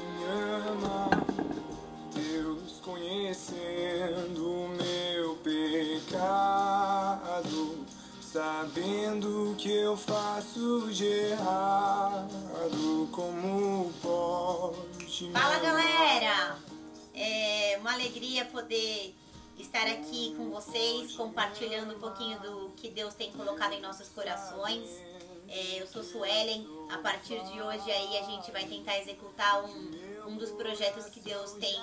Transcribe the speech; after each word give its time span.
me 0.00 0.24
ama. 0.24 1.10
Deus 2.14 2.80
conhecendo 2.82 4.46
o 4.46 4.68
meu 4.68 5.36
pecado, 5.36 6.04
sabendo 8.20 9.54
que 9.58 9.70
eu 9.70 9.96
faço 9.96 10.88
de 10.92 11.06
errado, 11.06 13.08
como 13.12 13.90
pode 14.02 14.98
Fala 15.32 15.58
galera! 15.58 16.56
É 17.12 17.76
uma 17.80 17.92
alegria 17.92 18.44
poder 18.44 19.12
estar 19.58 19.84
aqui 19.88 20.32
com 20.36 20.48
vocês, 20.50 21.16
compartilhando 21.16 21.96
um 21.96 21.98
pouquinho 21.98 22.38
do 22.38 22.70
que 22.76 22.88
Deus 22.88 23.14
tem 23.14 23.32
colocado 23.32 23.72
em 23.72 23.80
nossos 23.80 24.08
corações. 24.08 24.88
É, 25.48 25.80
eu 25.80 25.86
sou 25.86 26.02
Suelen, 26.02 26.68
a 26.90 26.98
partir 26.98 27.42
de 27.44 27.60
hoje 27.60 27.90
aí 27.90 28.18
a 28.18 28.22
gente 28.22 28.50
vai 28.50 28.66
tentar 28.66 28.98
executar 28.98 29.64
um, 29.64 30.28
um 30.28 30.36
dos 30.36 30.50
projetos 30.50 31.06
que 31.06 31.20
Deus 31.20 31.52
tem 31.52 31.74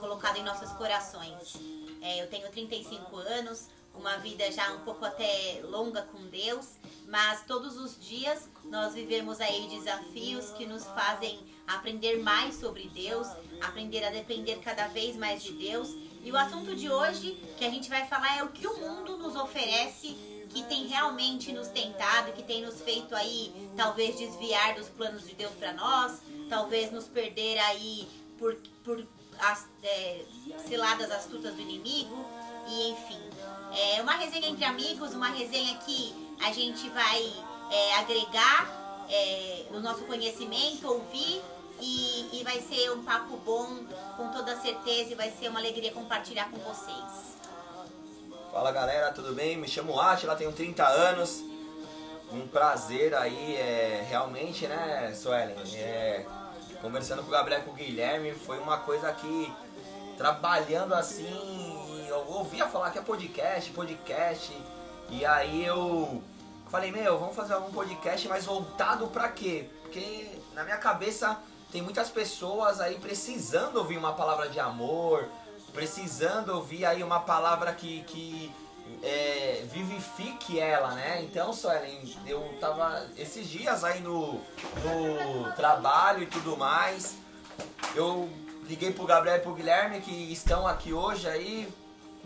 colocado 0.00 0.38
em 0.38 0.42
nossos 0.42 0.72
corações. 0.72 1.56
É, 2.00 2.22
eu 2.22 2.28
tenho 2.28 2.50
35 2.50 3.14
anos, 3.16 3.68
uma 3.94 4.16
vida 4.16 4.50
já 4.50 4.72
um 4.72 4.80
pouco 4.80 5.04
até 5.04 5.60
longa 5.64 6.02
com 6.02 6.26
Deus, 6.28 6.78
mas 7.06 7.44
todos 7.46 7.76
os 7.76 8.00
dias 8.00 8.48
nós 8.64 8.94
vivemos 8.94 9.42
aí 9.42 9.68
desafios 9.68 10.50
que 10.52 10.64
nos 10.64 10.84
fazem 10.84 11.38
aprender 11.66 12.22
mais 12.22 12.54
sobre 12.54 12.88
Deus, 12.88 13.28
aprender 13.60 14.02
a 14.04 14.10
depender 14.10 14.56
cada 14.60 14.88
vez 14.88 15.16
mais 15.16 15.42
de 15.42 15.52
Deus. 15.52 15.94
E 16.24 16.32
o 16.32 16.36
assunto 16.36 16.74
de 16.74 16.90
hoje 16.90 17.32
que 17.58 17.64
a 17.64 17.70
gente 17.70 17.90
vai 17.90 18.06
falar 18.06 18.38
é 18.38 18.42
o 18.42 18.48
que 18.48 18.66
o 18.66 18.78
mundo 18.78 19.18
nos 19.18 19.36
oferece 19.36 20.16
que 20.52 20.62
tem 20.64 20.86
realmente 20.86 21.52
nos 21.52 21.68
tentado, 21.68 22.32
que 22.32 22.42
tem 22.42 22.62
nos 22.62 22.80
feito 22.82 23.14
aí 23.14 23.52
talvez 23.76 24.16
desviar 24.16 24.74
dos 24.74 24.88
planos 24.88 25.26
de 25.26 25.34
Deus 25.34 25.52
para 25.52 25.72
nós, 25.72 26.20
talvez 26.48 26.92
nos 26.92 27.06
perder 27.06 27.58
aí 27.58 28.06
por, 28.38 28.56
por 28.84 29.06
as 29.38 29.66
é, 29.82 30.24
ciladas 30.66 31.10
astutas 31.10 31.54
do 31.54 31.60
inimigo, 31.60 32.24
e 32.68 32.90
enfim. 32.90 33.20
É 33.96 34.02
uma 34.02 34.12
resenha 34.12 34.48
entre 34.48 34.64
amigos, 34.64 35.14
uma 35.14 35.28
resenha 35.28 35.76
que 35.78 36.14
a 36.40 36.52
gente 36.52 36.88
vai 36.90 37.32
é, 37.70 37.94
agregar 37.96 39.06
é, 39.08 39.66
no 39.70 39.80
nosso 39.80 40.02
conhecimento, 40.04 40.86
ouvir 40.86 41.42
e, 41.80 42.28
e 42.32 42.44
vai 42.44 42.60
ser 42.60 42.92
um 42.92 43.02
papo 43.02 43.36
bom, 43.38 43.84
com 44.16 44.28
toda 44.28 44.60
certeza, 44.60 45.12
e 45.12 45.14
vai 45.14 45.30
ser 45.30 45.48
uma 45.48 45.58
alegria 45.58 45.90
compartilhar 45.92 46.50
com 46.50 46.58
vocês. 46.58 47.32
Fala 48.52 48.70
galera, 48.70 49.10
tudo 49.10 49.32
bem? 49.34 49.56
Me 49.56 49.66
chamo 49.66 49.98
Atila, 49.98 50.36
tenho 50.36 50.52
30 50.52 50.86
anos. 50.86 51.42
Um 52.30 52.46
prazer 52.46 53.14
aí, 53.14 53.56
é, 53.56 54.04
realmente, 54.06 54.66
né, 54.66 55.10
Suelen? 55.14 55.56
É, 55.74 56.26
conversando 56.82 57.22
com 57.22 57.28
o 57.28 57.30
Gabriel 57.30 57.60
e 57.60 57.64
com 57.64 57.70
o 57.70 57.74
Guilherme, 57.74 58.34
foi 58.34 58.58
uma 58.58 58.76
coisa 58.76 59.10
que, 59.10 59.50
trabalhando 60.18 60.92
assim, 60.92 62.06
eu 62.06 62.26
ouvia 62.28 62.68
falar 62.68 62.90
que 62.90 62.98
é 62.98 63.02
podcast, 63.02 63.70
podcast, 63.70 64.54
e 65.08 65.24
aí 65.24 65.64
eu 65.64 66.22
falei, 66.68 66.92
meu, 66.92 67.18
vamos 67.18 67.34
fazer 67.34 67.54
algum 67.54 67.72
podcast, 67.72 68.28
mas 68.28 68.44
voltado 68.44 69.06
pra 69.06 69.30
quê? 69.30 69.70
Porque 69.80 70.28
na 70.52 70.62
minha 70.62 70.76
cabeça 70.76 71.38
tem 71.72 71.80
muitas 71.80 72.10
pessoas 72.10 72.82
aí 72.82 72.96
precisando 72.96 73.76
ouvir 73.76 73.96
uma 73.96 74.12
palavra 74.12 74.50
de 74.50 74.60
amor, 74.60 75.26
precisando 75.72 76.50
ouvir 76.50 76.84
aí 76.84 77.02
uma 77.02 77.20
palavra 77.20 77.72
que, 77.72 78.02
que 78.02 78.52
é, 79.02 79.64
vivifique 79.72 80.58
ela, 80.58 80.92
né? 80.92 81.22
Então, 81.22 81.52
Suelen, 81.52 82.14
eu 82.26 82.56
tava 82.60 83.06
esses 83.16 83.48
dias 83.48 83.84
aí 83.84 84.00
no, 84.00 84.34
no 84.34 85.52
trabalho 85.56 86.22
e 86.22 86.26
tudo 86.26 86.56
mais. 86.56 87.16
Eu 87.94 88.28
liguei 88.64 88.92
pro 88.92 89.06
Gabriel 89.06 89.36
e 89.36 89.40
pro 89.40 89.54
Guilherme 89.54 90.00
que 90.00 90.32
estão 90.32 90.66
aqui 90.66 90.92
hoje 90.92 91.28
aí 91.28 91.68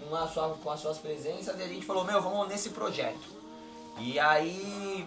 com, 0.08 0.14
a 0.14 0.28
sua, 0.28 0.50
com 0.62 0.70
as 0.70 0.80
suas 0.80 0.98
presenças 0.98 1.58
e 1.58 1.62
a 1.62 1.68
gente 1.68 1.86
falou, 1.86 2.04
meu, 2.04 2.20
vamos 2.20 2.48
nesse 2.48 2.70
projeto. 2.70 3.36
E 3.98 4.18
aí 4.18 5.06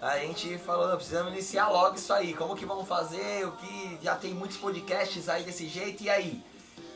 a 0.00 0.18
gente 0.18 0.58
falou, 0.58 0.88
"Não, 0.88 0.96
precisamos 0.96 1.32
iniciar 1.32 1.68
logo 1.68 1.96
isso 1.96 2.12
aí. 2.12 2.34
Como 2.34 2.56
que 2.56 2.64
vamos 2.64 2.88
fazer? 2.88 3.46
O 3.46 3.52
que 3.52 3.98
já 4.02 4.16
tem 4.16 4.34
muitos 4.34 4.56
podcasts 4.56 5.28
aí 5.28 5.44
desse 5.44 5.68
jeito, 5.68 6.02
e 6.02 6.10
aí? 6.10 6.42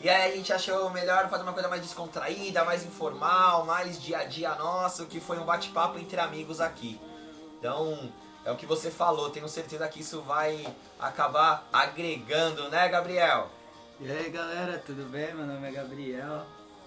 E 0.01 0.09
aí 0.09 0.33
a 0.33 0.37
gente 0.37 0.53
achou 0.53 0.91
melhor 0.91 1.29
fazer 1.29 1.43
uma 1.43 1.53
coisa 1.53 1.69
mais 1.69 1.83
descontraída, 1.83 2.65
mais 2.65 2.85
informal, 2.85 3.65
mais 3.65 4.01
dia 4.01 4.19
a 4.19 4.25
dia 4.25 4.55
nosso, 4.55 5.07
que 5.07 5.21
foi 5.21 5.39
um 5.39 5.45
bate-papo 5.45 5.99
entre 5.99 6.21
amigos 6.21 6.61
aqui. 6.61 7.01
Então, 7.59 8.13
é 8.45 8.51
o 8.53 8.57
que 8.57 8.67
você 8.67 8.91
falou, 8.91 9.31
tenho 9.31 9.49
certeza 9.49 9.89
que 9.89 10.01
isso 10.01 10.21
vai 10.23 10.67
acabar 11.01 11.67
agregando, 11.73 12.69
né, 12.69 12.89
Gabriel? 12.89 13.51
E 13.99 14.11
aí 14.11 14.29
galera, 14.31 14.79
tudo 14.85 15.09
bem? 15.11 15.35
Meu 15.35 15.47
nome 15.47 15.67
é 15.67 15.73
Gabriel, 15.73 16.45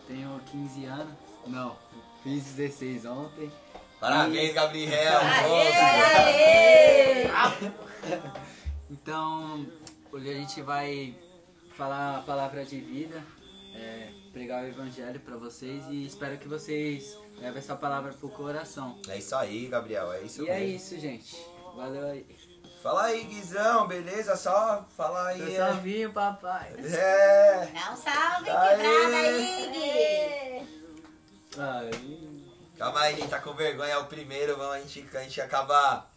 tenho 0.08 0.40
15 0.52 0.86
anos. 0.86 1.14
Não, 1.48 1.76
fiz 2.24 2.44
16 2.54 3.06
ontem. 3.06 3.52
Parabéns, 4.00 4.54
Gabriel! 4.54 5.20
Aê, 5.44 7.28
aê! 7.28 7.72
Então, 8.90 9.66
hoje 10.12 10.30
a 10.30 10.34
gente 10.34 10.62
vai 10.62 11.14
falar 11.80 12.18
a 12.18 12.22
palavra 12.24 12.66
de 12.66 12.78
vida, 12.78 13.24
é, 13.74 14.10
pregar 14.34 14.66
o 14.66 14.68
evangelho 14.68 15.18
pra 15.22 15.38
vocês 15.38 15.86
e 15.90 16.06
espero 16.06 16.38
que 16.38 16.46
vocês 16.46 17.18
levem 17.40 17.58
essa 17.58 17.74
palavra 17.74 18.12
pro 18.12 18.28
coração. 18.28 19.00
É 19.08 19.18
isso 19.18 19.34
aí, 19.34 19.68
Gabriel, 19.68 20.12
é 20.12 20.22
isso 20.24 20.44
E 20.44 20.50
é 20.50 20.60
mesmo. 20.60 20.76
isso, 20.76 21.00
gente. 21.00 21.38
Valeu 21.78 22.06
aí. 22.06 22.26
Fala 22.84 23.04
aí, 23.06 23.24
Guizão, 23.24 23.88
beleza? 23.88 24.36
Só 24.36 24.86
fala 24.98 25.28
aí. 25.28 25.38
Seu 25.38 25.48
é. 25.54 25.58
salvinho, 25.58 26.12
papai. 26.12 26.74
É. 26.78 27.70
Dá 27.74 27.94
um 27.94 27.96
salve, 27.96 28.50
Aê! 28.50 28.76
quebrada 28.76 29.16
aí, 29.16 29.72
Gui! 29.72 30.68
Aí. 31.62 32.50
Calma 32.78 33.00
aí, 33.02 33.28
tá 33.28 33.40
com 33.40 33.54
vergonha, 33.54 33.94
é 33.94 33.98
o 33.98 34.06
primeiro, 34.06 34.58
vamos, 34.58 34.76
a 34.76 34.80
gente, 34.82 35.06
a 35.16 35.22
gente 35.22 35.40
acaba. 35.40 36.09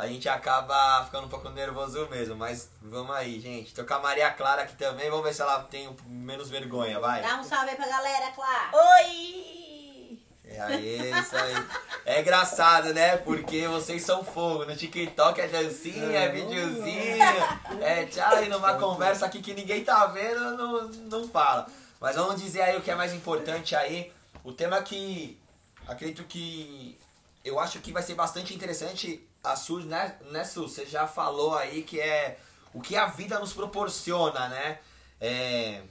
A 0.00 0.06
gente 0.06 0.26
acaba 0.30 1.04
ficando 1.04 1.26
um 1.26 1.28
pouco 1.28 1.50
nervoso 1.50 2.08
mesmo, 2.08 2.34
mas 2.34 2.70
vamos 2.80 3.14
aí, 3.14 3.38
gente. 3.38 3.74
Tô 3.74 3.84
com 3.84 3.92
a 3.92 3.98
Maria 3.98 4.30
Clara 4.30 4.62
aqui 4.62 4.74
também, 4.74 5.10
vamos 5.10 5.26
ver 5.26 5.34
se 5.34 5.42
ela 5.42 5.62
tem 5.64 5.94
menos 6.06 6.48
vergonha, 6.48 6.98
vai. 6.98 7.20
Dá 7.20 7.36
um 7.36 7.44
salve 7.44 7.68
aí 7.68 7.76
pra 7.76 7.86
galera, 7.86 8.30
Clá! 8.32 8.70
Oi! 8.72 10.18
É 10.46 10.58
aí, 10.58 11.12
isso 11.12 11.36
aí. 11.36 11.66
É 12.06 12.20
engraçado, 12.22 12.94
né? 12.94 13.18
Porque 13.18 13.68
vocês 13.68 14.02
são 14.02 14.24
fogo. 14.24 14.64
No 14.64 14.74
TikTok 14.74 15.38
é 15.38 15.48
dancinha, 15.48 16.18
é 16.18 16.28
videozinho, 16.30 17.22
é 17.82 18.06
tchau, 18.06 18.42
e 18.42 18.48
numa 18.48 18.78
conversa 18.78 19.26
aqui 19.26 19.42
que 19.42 19.52
ninguém 19.52 19.84
tá 19.84 20.06
vendo, 20.06 20.56
não, 20.56 20.88
não 20.88 21.28
fala. 21.28 21.66
Mas 22.00 22.16
vamos 22.16 22.40
dizer 22.40 22.62
aí 22.62 22.78
o 22.78 22.80
que 22.80 22.90
é 22.90 22.94
mais 22.94 23.12
importante 23.12 23.76
aí. 23.76 24.10
O 24.42 24.50
tema 24.50 24.82
que 24.82 25.38
acredito 25.86 26.24
que 26.24 26.98
eu 27.44 27.60
acho 27.60 27.80
que 27.80 27.92
vai 27.92 28.02
ser 28.02 28.14
bastante 28.14 28.54
interessante. 28.54 29.28
A 29.42 29.56
Su, 29.56 29.80
né, 29.80 30.16
né, 30.30 30.44
Su? 30.44 30.68
Você 30.68 30.86
já 30.86 31.06
falou 31.06 31.56
aí 31.56 31.82
que 31.82 32.00
é 32.00 32.38
o 32.74 32.80
que 32.80 32.96
a 32.96 33.06
vida 33.06 33.38
nos 33.38 33.52
proporciona, 33.52 34.48
né? 34.48 34.78
É, 35.20 35.82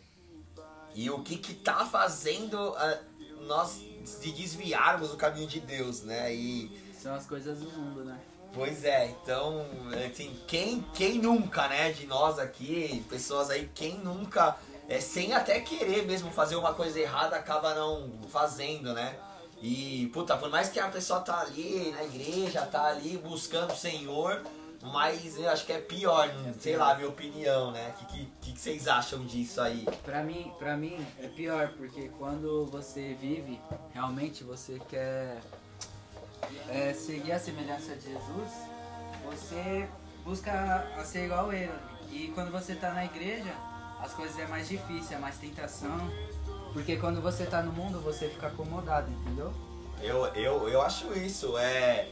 e 0.94 1.10
o 1.10 1.22
que 1.24 1.38
que 1.38 1.54
tá 1.54 1.86
fazendo 1.86 2.58
ah, 2.78 3.00
nós 3.42 3.80
de 4.22 4.32
desviarmos 4.32 5.12
do 5.12 5.18
caminho 5.18 5.48
de 5.48 5.60
Deus, 5.60 6.04
né? 6.04 6.34
E 6.34 6.94
São 6.94 7.14
as 7.14 7.26
coisas 7.26 7.60
do 7.60 7.70
mundo, 7.72 8.04
né? 8.04 8.20
pois 8.54 8.84
é, 8.84 9.06
então, 9.06 9.64
assim, 10.10 10.38
quem 10.48 10.82
quem 10.94 11.20
nunca, 11.20 11.68
né, 11.68 11.92
de 11.92 12.08
nós 12.08 12.40
aqui, 12.40 13.06
pessoas 13.08 13.50
aí, 13.50 13.70
quem 13.76 14.00
nunca 14.00 14.58
é, 14.88 15.00
sem 15.00 15.34
até 15.34 15.60
querer 15.60 16.06
mesmo 16.06 16.32
fazer 16.32 16.56
uma 16.56 16.74
coisa 16.74 17.00
errada 17.00 17.36
acaba 17.36 17.76
não 17.76 18.12
fazendo, 18.30 18.94
né? 18.94 19.16
E, 19.62 20.10
puta, 20.14 20.38
por 20.38 20.50
mais 20.50 20.70
que 20.70 20.80
a 20.80 20.88
pessoa 20.88 21.20
tá 21.20 21.42
ali 21.42 21.92
na 21.92 22.04
igreja, 22.04 22.66
tá 22.66 22.88
ali 22.88 23.18
buscando 23.18 23.74
o 23.74 23.76
Senhor, 23.76 24.42
mas 24.82 25.38
eu 25.38 25.50
acho 25.50 25.66
que 25.66 25.74
é 25.74 25.80
pior, 25.80 26.30
sei 26.60 26.78
lá, 26.78 26.96
minha 26.96 27.10
opinião, 27.10 27.72
né? 27.72 27.90
O 27.90 28.06
que, 28.06 28.26
que, 28.42 28.52
que 28.54 28.60
vocês 28.60 28.88
acham 28.88 29.26
disso 29.26 29.60
aí? 29.60 29.86
Pra 30.04 30.24
mim, 30.24 30.54
pra 30.58 30.78
mim 30.78 31.06
é 31.22 31.28
pior, 31.28 31.74
porque 31.78 32.10
quando 32.18 32.66
você 32.68 33.14
vive, 33.20 33.60
realmente 33.94 34.46
você 34.46 34.80
quer 34.88 35.42
é, 36.70 36.94
seguir 36.94 37.34
a 37.34 37.40
semelhança 37.40 37.96
de 37.96 38.12
Jesus, 38.12 38.52
você 39.26 39.90
busca 40.24 40.88
ser 41.04 41.26
igual 41.26 41.50
a 41.50 41.56
ele. 41.56 41.74
E 42.10 42.32
quando 42.34 42.50
você 42.52 42.76
tá 42.76 42.92
na 42.92 43.04
igreja, 43.04 43.54
as 44.00 44.14
coisas 44.14 44.40
é 44.40 44.48
mais 44.48 44.70
difícil, 44.70 45.18
é 45.18 45.20
mais 45.20 45.38
tentação. 45.38 46.10
Porque 46.74 46.98
quando 46.98 47.22
você 47.22 47.46
tá 47.46 47.62
no 47.62 47.72
mundo, 47.72 48.00
você 48.00 48.30
fica 48.30 48.48
acomodado, 48.48 49.12
entendeu? 49.12 49.52
Eu, 50.02 50.26
eu, 50.28 50.70
eu 50.70 50.82
acho 50.82 51.14
isso, 51.18 51.58
é. 51.58 52.08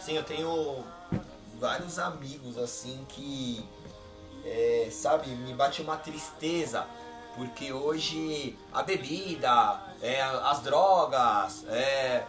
Sim, 0.00 0.16
eu 0.16 0.24
tenho 0.24 0.84
vários 1.58 1.98
amigos 1.98 2.56
assim 2.58 3.04
que. 3.08 3.64
é, 4.44 4.88
sabe, 4.90 5.28
me 5.30 5.54
bate 5.54 5.82
uma 5.82 5.96
tristeza. 5.96 6.86
Porque 7.36 7.72
hoje 7.72 8.58
a 8.72 8.82
bebida, 8.82 9.80
é, 10.02 10.20
as 10.20 10.60
drogas, 10.60 11.64
é, 11.68 12.24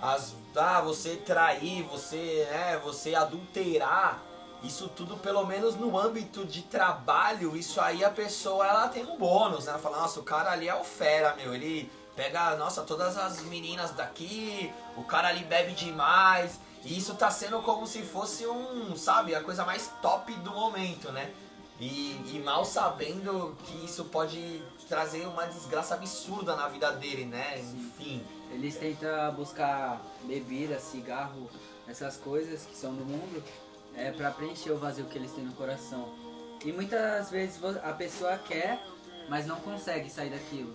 as, 0.00 0.34
ah, 0.56 0.80
você 0.80 1.16
trair, 1.16 1.82
você, 1.82 2.46
né, 2.50 2.80
você 2.82 3.14
adulterar, 3.14 4.22
isso 4.62 4.88
tudo, 4.88 5.16
pelo 5.16 5.46
menos 5.46 5.74
no 5.76 5.98
âmbito 5.98 6.44
de 6.44 6.62
trabalho, 6.62 7.56
isso 7.56 7.80
aí 7.80 8.04
a 8.04 8.10
pessoa 8.10 8.66
ela 8.66 8.88
tem 8.88 9.04
um 9.04 9.16
bônus, 9.16 9.64
né? 9.64 9.72
Ela 9.72 9.80
fala, 9.80 10.00
nossa, 10.00 10.20
o 10.20 10.22
cara 10.22 10.50
ali 10.50 10.68
é 10.68 10.74
o 10.74 10.84
fera, 10.84 11.34
meu, 11.36 11.54
ele 11.54 11.90
pega, 12.14 12.56
nossa, 12.56 12.82
todas 12.82 13.16
as 13.16 13.40
meninas 13.42 13.92
daqui, 13.92 14.72
o 14.96 15.02
cara 15.02 15.28
ali 15.28 15.44
bebe 15.44 15.72
demais. 15.72 16.60
E 16.84 16.96
isso 16.96 17.14
tá 17.14 17.30
sendo 17.30 17.60
como 17.62 17.86
se 17.86 18.02
fosse 18.02 18.46
um, 18.46 18.96
sabe, 18.96 19.34
a 19.34 19.42
coisa 19.42 19.64
mais 19.64 19.90
top 20.02 20.32
do 20.34 20.50
momento, 20.50 21.10
né? 21.12 21.32
E, 21.78 22.34
e 22.34 22.42
mal 22.44 22.64
sabendo 22.64 23.56
que 23.64 23.84
isso 23.84 24.04
pode 24.06 24.62
trazer 24.86 25.26
uma 25.26 25.46
desgraça 25.46 25.94
absurda 25.94 26.54
na 26.54 26.68
vida 26.68 26.92
dele, 26.92 27.24
né? 27.24 27.58
Enfim. 27.58 28.22
Eles 28.52 28.76
tentam 28.76 29.32
buscar 29.32 30.00
bebida, 30.24 30.78
cigarro, 30.78 31.48
essas 31.88 32.16
coisas 32.16 32.66
que 32.66 32.76
são 32.76 32.94
do 32.94 33.04
mundo, 33.04 33.42
é 33.94 34.10
para 34.10 34.30
preencher 34.30 34.70
o 34.70 34.78
vazio 34.78 35.06
que 35.06 35.18
eles 35.18 35.32
têm 35.32 35.44
no 35.44 35.52
coração. 35.52 36.08
E 36.64 36.72
muitas 36.72 37.30
vezes 37.30 37.60
a 37.82 37.92
pessoa 37.92 38.36
quer, 38.38 38.82
mas 39.28 39.46
não 39.46 39.56
consegue 39.60 40.10
sair 40.10 40.30
daquilo. 40.30 40.74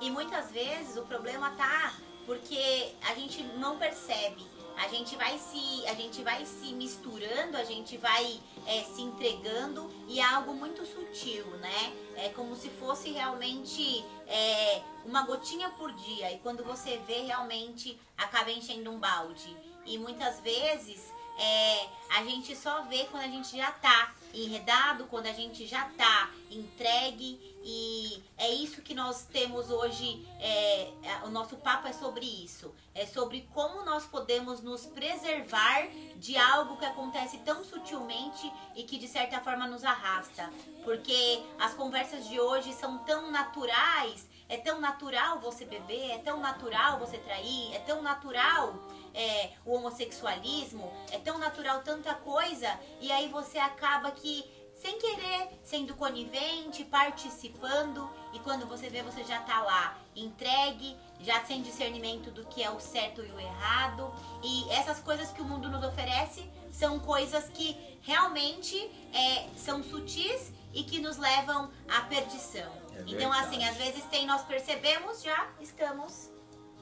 E 0.00 0.10
muitas 0.10 0.50
vezes 0.50 0.96
o 0.96 1.02
problema 1.02 1.50
tá 1.50 1.94
porque 2.26 2.92
a 3.08 3.14
gente 3.14 3.42
não 3.58 3.78
percebe. 3.78 4.44
A 4.76 4.88
gente 4.88 5.14
vai 5.16 5.38
se, 5.38 5.86
a 5.86 5.94
gente 5.94 6.22
vai 6.22 6.44
se 6.46 6.72
misturando, 6.72 7.56
a 7.56 7.64
gente 7.64 7.98
vai 7.98 8.40
é, 8.66 8.82
se 8.84 9.02
entregando 9.02 9.90
e 10.08 10.18
é 10.18 10.24
algo 10.24 10.54
muito 10.54 10.84
sutil, 10.86 11.44
né? 11.58 11.92
É 12.16 12.30
como 12.30 12.56
se 12.56 12.70
fosse 12.70 13.10
realmente 13.12 14.02
é, 14.26 14.82
uma 15.04 15.22
gotinha 15.22 15.68
por 15.70 15.92
dia 15.92 16.32
e 16.32 16.38
quando 16.38 16.64
você 16.64 16.96
vê 17.06 17.20
realmente 17.20 18.00
acaba 18.16 18.50
enchendo 18.50 18.90
um 18.90 18.98
balde. 18.98 19.54
E 19.84 19.98
muitas 19.98 20.40
vezes 20.40 21.12
é, 21.38 21.88
a 22.10 22.24
gente 22.24 22.54
só 22.54 22.82
vê 22.82 23.04
quando 23.10 23.24
a 23.24 23.28
gente 23.28 23.56
já 23.56 23.70
tá 23.70 24.14
enredado, 24.34 25.06
quando 25.06 25.26
a 25.26 25.32
gente 25.32 25.66
já 25.66 25.84
tá 25.96 26.30
entregue 26.50 27.52
e 27.64 28.22
é 28.36 28.50
isso 28.50 28.82
que 28.82 28.94
nós 28.94 29.24
temos 29.24 29.70
hoje. 29.70 30.26
É, 30.40 30.90
é, 31.02 31.20
o 31.24 31.30
nosso 31.30 31.56
papo 31.56 31.86
é 31.86 31.92
sobre 31.92 32.26
isso. 32.26 32.74
É 32.94 33.06
sobre 33.06 33.48
como 33.54 33.84
nós 33.84 34.04
podemos 34.04 34.60
nos 34.60 34.84
preservar 34.86 35.88
de 36.16 36.36
algo 36.36 36.76
que 36.76 36.84
acontece 36.84 37.38
tão 37.38 37.64
sutilmente 37.64 38.52
e 38.74 38.82
que 38.82 38.98
de 38.98 39.06
certa 39.06 39.40
forma 39.40 39.66
nos 39.66 39.84
arrasta. 39.84 40.50
Porque 40.84 41.42
as 41.58 41.72
conversas 41.74 42.28
de 42.28 42.40
hoje 42.40 42.72
são 42.72 42.98
tão 42.98 43.30
naturais. 43.30 44.28
É 44.48 44.58
tão 44.58 44.80
natural 44.80 45.38
você 45.38 45.64
beber, 45.64 46.10
é 46.10 46.18
tão 46.18 46.40
natural 46.40 46.98
você 46.98 47.16
trair, 47.16 47.74
é 47.74 47.78
tão 47.78 48.02
natural 48.02 48.74
é, 49.14 49.50
o 49.64 49.74
homossexualismo, 49.74 50.92
é 51.10 51.18
tão 51.18 51.38
natural 51.38 51.82
tanta 51.82 52.14
coisa, 52.14 52.78
e 53.00 53.10
aí 53.10 53.28
você 53.28 53.58
acaba 53.58 54.10
que 54.10 54.44
sem 54.82 54.98
querer, 54.98 55.48
sendo 55.62 55.94
conivente, 55.94 56.84
participando, 56.84 58.10
e 58.32 58.40
quando 58.40 58.66
você 58.66 58.88
vê, 58.88 59.00
você 59.02 59.22
já 59.22 59.40
tá 59.40 59.60
lá, 59.62 59.96
entregue, 60.16 60.96
já 61.20 61.44
sem 61.44 61.62
discernimento 61.62 62.32
do 62.32 62.44
que 62.46 62.64
é 62.64 62.70
o 62.70 62.80
certo 62.80 63.24
e 63.24 63.30
o 63.30 63.38
errado. 63.38 64.12
E 64.42 64.68
essas 64.70 64.98
coisas 64.98 65.30
que 65.30 65.40
o 65.40 65.44
mundo 65.44 65.68
nos 65.68 65.84
oferece 65.84 66.50
são 66.72 66.98
coisas 66.98 67.48
que 67.50 67.76
realmente 68.02 68.76
é, 69.14 69.48
são 69.56 69.84
sutis 69.84 70.52
e 70.74 70.82
que 70.82 70.98
nos 70.98 71.16
levam 71.16 71.70
à 71.88 72.00
perdição. 72.02 72.72
É 72.96 73.04
então, 73.06 73.32
assim, 73.32 73.64
às 73.64 73.76
vezes, 73.76 74.02
sem 74.10 74.26
nós 74.26 74.42
percebemos, 74.42 75.22
já 75.22 75.48
estamos. 75.60 76.31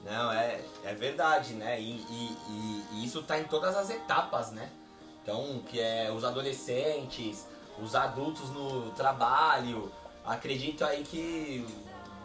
Não, 0.05 0.33
é, 0.33 0.61
é 0.85 0.95
verdade, 0.95 1.55
né? 1.55 1.81
E, 1.81 1.97
e, 2.11 2.85
e, 2.93 3.05
isso 3.05 3.23
tá 3.23 3.39
em 3.39 3.45
todas 3.45 3.77
as 3.77 3.91
etapas, 3.91 4.51
né? 4.51 4.71
Então, 5.23 5.63
que 5.69 5.79
é 5.79 6.11
os 6.11 6.25
adolescentes, 6.25 7.47
os 7.79 7.95
adultos 7.95 8.51
no 8.51 8.91
trabalho. 8.93 9.93
Acredito 10.25 10.85
aí 10.85 11.05
que 11.05 11.67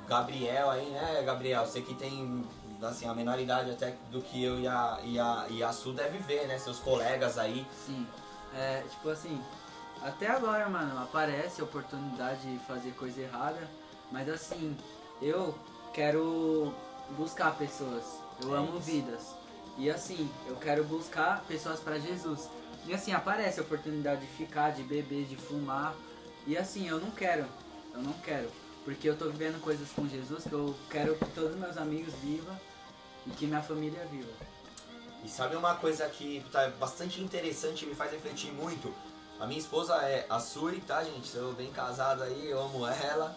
Gabriel 0.08 0.70
aí, 0.70 0.86
né, 0.90 1.24
Gabriel, 1.26 1.66
você 1.66 1.82
que 1.82 1.94
tem 1.94 2.46
assim, 2.82 3.08
a 3.08 3.14
menor 3.14 3.40
idade 3.40 3.72
até 3.72 3.96
do 4.12 4.22
que 4.22 4.44
eu 4.44 4.60
e 4.60 4.68
a, 4.68 5.00
e 5.04 5.20
a, 5.20 5.46
e 5.50 5.64
a 5.64 5.72
Su 5.72 5.92
deve 5.92 6.18
ver, 6.20 6.48
né? 6.48 6.58
Seus 6.58 6.80
colegas 6.80 7.38
aí. 7.38 7.66
Sim. 7.86 8.06
É, 8.54 8.84
tipo 8.90 9.10
assim, 9.10 9.42
até 10.02 10.28
agora, 10.28 10.70
mano, 10.70 11.02
aparece 11.02 11.62
a 11.62 11.64
oportunidade 11.64 12.42
de 12.42 12.60
fazer 12.66 12.92
coisa 12.92 13.22
errada, 13.22 13.60
mas 14.12 14.30
assim, 14.30 14.78
eu 15.22 15.58
quero 15.94 16.74
buscar 17.12 17.56
pessoas. 17.58 18.04
Eu 18.42 18.56
é 18.56 18.60
amo 18.60 18.80
vidas. 18.80 19.36
E 19.78 19.90
assim, 19.90 20.30
eu 20.48 20.56
quero 20.56 20.84
buscar 20.84 21.44
pessoas 21.48 21.80
para 21.80 22.00
Jesus. 22.00 22.50
E 22.86 22.94
assim, 22.94 23.14
aparece 23.14 23.60
a 23.60 23.64
oportunidade 23.64 24.22
de 24.22 24.28
ficar, 24.28 24.72
de 24.72 24.84
beber, 24.84 25.26
de 25.26 25.36
fumar. 25.36 25.96
E 26.48 26.58
assim, 26.58 26.88
eu 26.88 27.00
não 27.00 27.12
quero. 27.12 27.46
Eu 27.94 28.02
não 28.02 28.14
quero. 28.14 28.50
Porque 28.84 29.10
eu 29.10 29.18
tô 29.18 29.30
vivendo 29.30 29.60
coisas 29.62 29.90
com 29.90 30.08
Jesus 30.08 30.44
que 30.44 30.54
eu 30.54 30.76
quero 30.90 31.16
que 31.16 31.26
todos 31.32 31.54
os 31.54 31.60
meus 31.60 31.78
amigos 31.78 32.14
vivam 32.24 32.56
e 33.26 33.32
que 33.32 33.48
minha 33.48 33.62
família 33.62 34.06
viva. 34.12 34.32
E 35.24 35.30
sabe 35.30 35.56
uma 35.56 35.76
coisa 35.76 36.08
que 36.08 36.46
tá 36.52 36.70
bastante 36.80 37.20
interessante 37.22 37.84
e 37.84 37.88
me 37.88 37.96
faz 37.96 38.12
refletir 38.12 38.52
muito? 38.52 38.94
A 39.40 39.48
minha 39.48 39.60
esposa 39.60 39.96
é 40.04 40.26
a 40.30 40.40
Suri, 40.40 40.80
tá, 40.82 41.04
gente? 41.04 41.28
Sou 41.28 41.52
bem 41.54 41.72
casado 41.72 42.22
aí, 42.22 42.50
eu 42.50 42.62
amo 42.62 42.86
ela. 42.86 43.36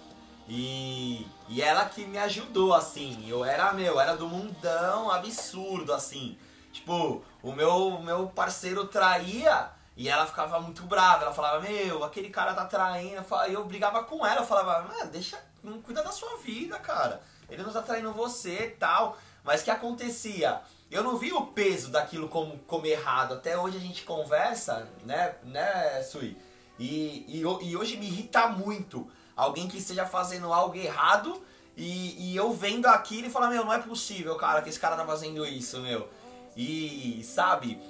E, 0.49 1.27
e 1.47 1.61
ela 1.61 1.85
que 1.85 2.07
me 2.07 2.19
ajudou, 2.19 2.73
assim. 2.73 3.29
Eu 3.29 3.45
era, 3.45 3.73
meu, 3.75 4.01
era 4.01 4.17
do 4.17 4.27
mundão 4.27 5.11
absurdo, 5.11 5.93
assim. 5.93 6.39
Tipo, 6.73 7.23
o 7.43 7.53
meu, 7.53 8.01
meu 8.01 8.29
parceiro 8.29 8.87
traía 8.87 9.71
e 9.97 10.09
ela 10.09 10.27
ficava 10.27 10.59
muito 10.61 10.83
brava. 10.85 11.25
Ela 11.25 11.35
falava, 11.35 11.61
meu, 11.61 12.03
aquele 12.03 12.31
cara 12.31 12.55
tá 12.55 12.65
traindo. 12.65 13.25
E 13.49 13.53
eu 13.53 13.65
brigava 13.67 14.05
com 14.05 14.27
ela. 14.27 14.41
Eu 14.41 14.47
falava, 14.47 14.91
ah, 15.01 15.05
deixa, 15.05 15.39
não 15.63 15.83
cuida 15.83 16.03
da 16.03 16.13
sua 16.13 16.39
vida, 16.39 16.79
cara. 16.79 17.21
Ele 17.51 17.63
não 17.63 17.73
tá 17.73 17.83
traindo 17.83 18.13
você 18.13 18.67
e 18.67 18.71
tal. 18.71 19.19
Mas 19.45 19.61
o 19.61 19.65
que 19.65 19.71
acontecia? 19.71 20.63
Eu 20.91 21.03
não 21.03 21.19
vi 21.19 21.33
o 21.33 21.47
peso 21.47 21.91
daquilo 21.91 22.29
como, 22.29 22.59
como 22.61 22.87
errado. 22.87 23.35
Até 23.35 23.59
hoje 23.59 23.77
a 23.77 23.81
gente 23.81 24.05
conversa, 24.05 24.89
né, 25.05 25.35
né, 25.43 26.03
Sui? 26.03 26.37
E, 26.79 27.25
e, 27.29 27.41
e 27.41 27.77
hoje 27.77 27.97
me 27.97 28.07
irrita 28.07 28.49
muito 28.49 29.11
alguém 29.39 29.69
que 29.69 29.79
esteja 29.79 30.05
fazendo 30.05 30.53
algo 30.53 30.77
errado 30.77 31.41
e, 31.77 32.33
e 32.33 32.37
eu 32.37 32.53
vendo 32.53 32.87
aquilo 32.87 33.29
e 33.29 33.31
falar, 33.31 33.49
meu, 33.49 33.65
não 33.65 33.73
é 33.73 33.79
possível, 33.79 34.35
cara, 34.35 34.61
que 34.61 34.69
esse 34.69 34.81
cara 34.81 34.97
tá 34.97 35.07
fazendo 35.07 35.47
isso, 35.47 35.81
meu. 35.81 36.11
E, 36.57 37.23
sabe? 37.23 37.81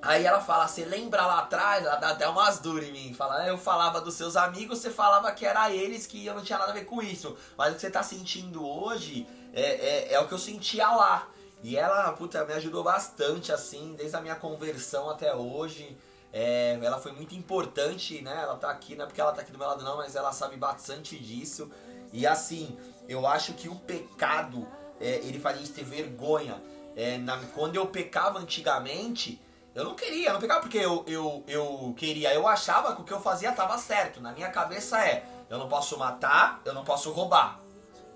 Aí 0.00 0.24
ela 0.24 0.40
fala, 0.40 0.68
você 0.68 0.84
lembra 0.84 1.26
lá 1.26 1.40
atrás? 1.40 1.84
Ela 1.84 1.96
dá 1.96 2.10
até 2.10 2.28
umas 2.28 2.60
duras 2.60 2.88
em 2.88 2.92
mim. 2.92 3.12
Fala, 3.12 3.44
eu 3.48 3.58
falava 3.58 4.00
dos 4.00 4.14
seus 4.14 4.36
amigos, 4.36 4.78
você 4.78 4.90
falava 4.90 5.30
que 5.32 5.44
era 5.44 5.72
eles, 5.72 6.06
que 6.06 6.24
eu 6.24 6.34
não 6.34 6.42
tinha 6.42 6.58
nada 6.58 6.70
a 6.70 6.74
ver 6.74 6.84
com 6.84 7.02
isso. 7.02 7.36
Mas 7.58 7.72
o 7.72 7.74
que 7.74 7.80
você 7.80 7.90
tá 7.90 8.02
sentindo 8.04 8.64
hoje 8.64 9.26
é, 9.52 9.62
é, 9.62 10.12
é 10.12 10.20
o 10.20 10.28
que 10.28 10.32
eu 10.32 10.38
sentia 10.38 10.88
lá. 10.88 11.26
E 11.64 11.76
ela, 11.76 12.12
puta, 12.12 12.44
me 12.44 12.52
ajudou 12.54 12.84
bastante, 12.84 13.52
assim, 13.52 13.94
desde 13.98 14.16
a 14.16 14.20
minha 14.20 14.36
conversão 14.36 15.10
até 15.10 15.34
hoje. 15.34 15.98
É, 16.32 16.78
ela 16.82 16.98
foi 16.98 17.12
muito 17.12 17.34
importante, 17.34 18.22
né? 18.22 18.40
Ela 18.42 18.56
tá 18.56 18.70
aqui, 18.70 18.94
não 18.94 19.04
é 19.04 19.06
porque 19.06 19.20
ela 19.20 19.32
tá 19.32 19.42
aqui 19.42 19.50
do 19.50 19.58
meu 19.58 19.66
lado 19.66 19.82
não, 19.82 19.96
mas 19.96 20.14
ela 20.14 20.32
sabe 20.32 20.56
bastante 20.56 21.18
disso. 21.18 21.70
E 22.12 22.26
assim, 22.26 22.76
eu 23.08 23.26
acho 23.26 23.54
que 23.54 23.68
o 23.68 23.74
pecado, 23.74 24.66
é, 25.00 25.16
ele 25.16 25.38
faz 25.38 25.56
a 25.56 25.58
gente 25.60 25.72
ter 25.72 25.84
vergonha. 25.84 26.60
É, 26.96 27.18
na, 27.18 27.36
quando 27.54 27.76
eu 27.76 27.86
pecava 27.86 28.38
antigamente, 28.38 29.40
eu 29.74 29.84
não 29.84 29.94
queria, 29.94 30.28
eu 30.28 30.32
não 30.34 30.40
pecava 30.40 30.60
porque 30.60 30.78
eu, 30.78 31.04
eu, 31.06 31.44
eu 31.46 31.94
queria, 31.96 32.34
eu 32.34 32.46
achava 32.46 32.94
que 32.94 33.02
o 33.02 33.04
que 33.04 33.12
eu 33.12 33.20
fazia 33.20 33.50
estava 33.50 33.76
certo. 33.78 34.20
Na 34.20 34.32
minha 34.32 34.50
cabeça 34.50 35.04
é, 35.04 35.24
eu 35.48 35.58
não 35.58 35.68
posso 35.68 35.98
matar, 35.98 36.60
eu 36.64 36.72
não 36.72 36.84
posso 36.84 37.10
roubar. 37.12 37.60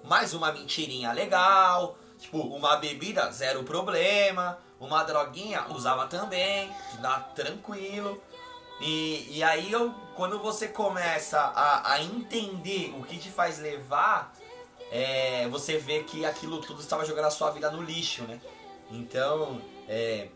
Mais 0.04 0.34
uma 0.34 0.52
mentirinha 0.52 1.12
legal, 1.12 1.96
tipo, 2.18 2.38
uma 2.38 2.76
bebida, 2.76 3.30
zero 3.32 3.62
problema, 3.64 4.58
uma 4.80 5.02
droguinha, 5.02 5.66
usava 5.70 6.06
também, 6.06 6.70
dá 7.00 7.20
tranquilo. 7.20 8.20
E, 8.80 9.38
e 9.38 9.42
aí 9.42 9.70
eu, 9.70 9.94
quando 10.14 10.38
você 10.38 10.68
começa 10.68 11.38
a, 11.38 11.92
a 11.92 12.02
entender 12.02 12.94
o 12.98 13.02
que 13.04 13.18
te 13.18 13.30
faz 13.30 13.58
levar, 13.58 14.32
é, 14.90 15.48
você 15.48 15.78
vê 15.78 16.02
que 16.02 16.24
aquilo 16.26 16.60
tudo 16.60 16.80
estava 16.80 17.04
jogando 17.04 17.26
a 17.26 17.30
sua 17.30 17.50
vida 17.50 17.70
no 17.70 17.82
lixo, 17.82 18.22
né? 18.24 18.40
Então, 18.90 19.60
é, 19.88 20.28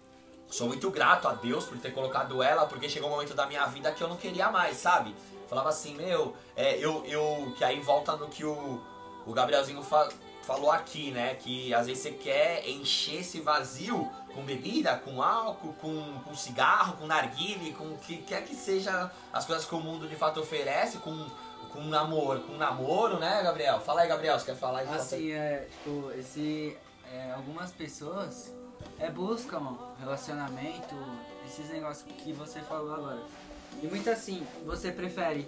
sou 0.49 0.67
muito 0.67 0.91
grato 0.91 1.29
a 1.29 1.33
Deus 1.33 1.65
por 1.65 1.79
ter 1.79 1.93
colocado 1.93 2.43
ela, 2.43 2.67
porque 2.67 2.89
chegou 2.89 3.09
um 3.09 3.13
momento 3.13 3.35
da 3.35 3.47
minha 3.47 3.67
vida 3.67 3.93
que 3.93 4.03
eu 4.03 4.09
não 4.09 4.17
queria 4.17 4.51
mais, 4.51 4.77
sabe? 4.77 5.15
Falava 5.49 5.71
assim, 5.71 5.95
meu, 5.95 6.37
é, 6.57 6.77
eu, 6.77 7.05
eu. 7.07 7.53
Que 7.57 7.65
aí 7.65 7.81
volta 7.81 8.17
no 8.17 8.29
que 8.29 8.45
o, 8.45 8.83
o 9.27 9.33
Gabrielzinho 9.33 9.83
fa, 9.83 10.09
falou 10.49 10.71
aqui, 10.71 11.11
né? 11.11 11.35
Que 11.35 11.75
às 11.75 11.87
vezes 11.87 12.03
você 12.03 12.13
quer 12.13 12.67
encher 12.67 13.21
esse 13.21 13.39
vazio 13.39 14.11
com 14.35 14.43
bebida, 14.43 14.97
com 14.97 15.23
álcool, 15.23 15.75
com, 15.75 16.21
com 16.25 16.35
cigarro, 16.35 16.97
com 16.97 17.07
narguile, 17.07 17.75
com 17.75 17.85
o 17.85 17.99
que 17.99 18.17
quer 18.17 18.43
que 18.45 18.55
seja 18.55 19.13
as 19.31 19.45
coisas 19.45 19.67
que 19.67 19.75
o 19.75 19.79
mundo 19.79 20.09
de 20.09 20.17
fato 20.17 20.41
oferece, 20.41 20.97
com, 20.99 21.27
com 21.71 21.83
namoro, 21.83 22.41
com 22.41 22.55
namoro, 22.55 23.19
né, 23.19 23.43
Gabriel? 23.43 23.79
Fala 23.81 24.01
aí, 24.01 24.09
Gabriel, 24.09 24.39
você 24.39 24.47
quer 24.47 24.57
falar 24.57 24.79
aí? 24.81 24.89
Assim, 24.89 25.33
é, 25.33 25.69
tipo, 25.71 26.11
esse 26.13 26.75
é, 27.13 27.33
algumas 27.33 27.71
pessoas 27.71 28.51
é 28.99 29.11
busca, 29.11 29.61
mano. 29.61 29.79
Relacionamento, 30.01 30.95
esses 31.47 31.69
negócios 31.69 32.11
que 32.11 32.33
você 32.33 32.61
falou 32.61 32.95
agora. 32.95 33.23
E 33.83 33.87
muito 33.87 34.09
assim, 34.09 34.47
você 34.65 34.91
prefere 34.91 35.47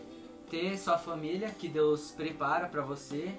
ter 0.50 0.76
sua 0.76 0.98
família 0.98 1.48
que 1.50 1.68
Deus 1.68 2.10
prepara 2.10 2.68
pra 2.68 2.82
você, 2.82 3.34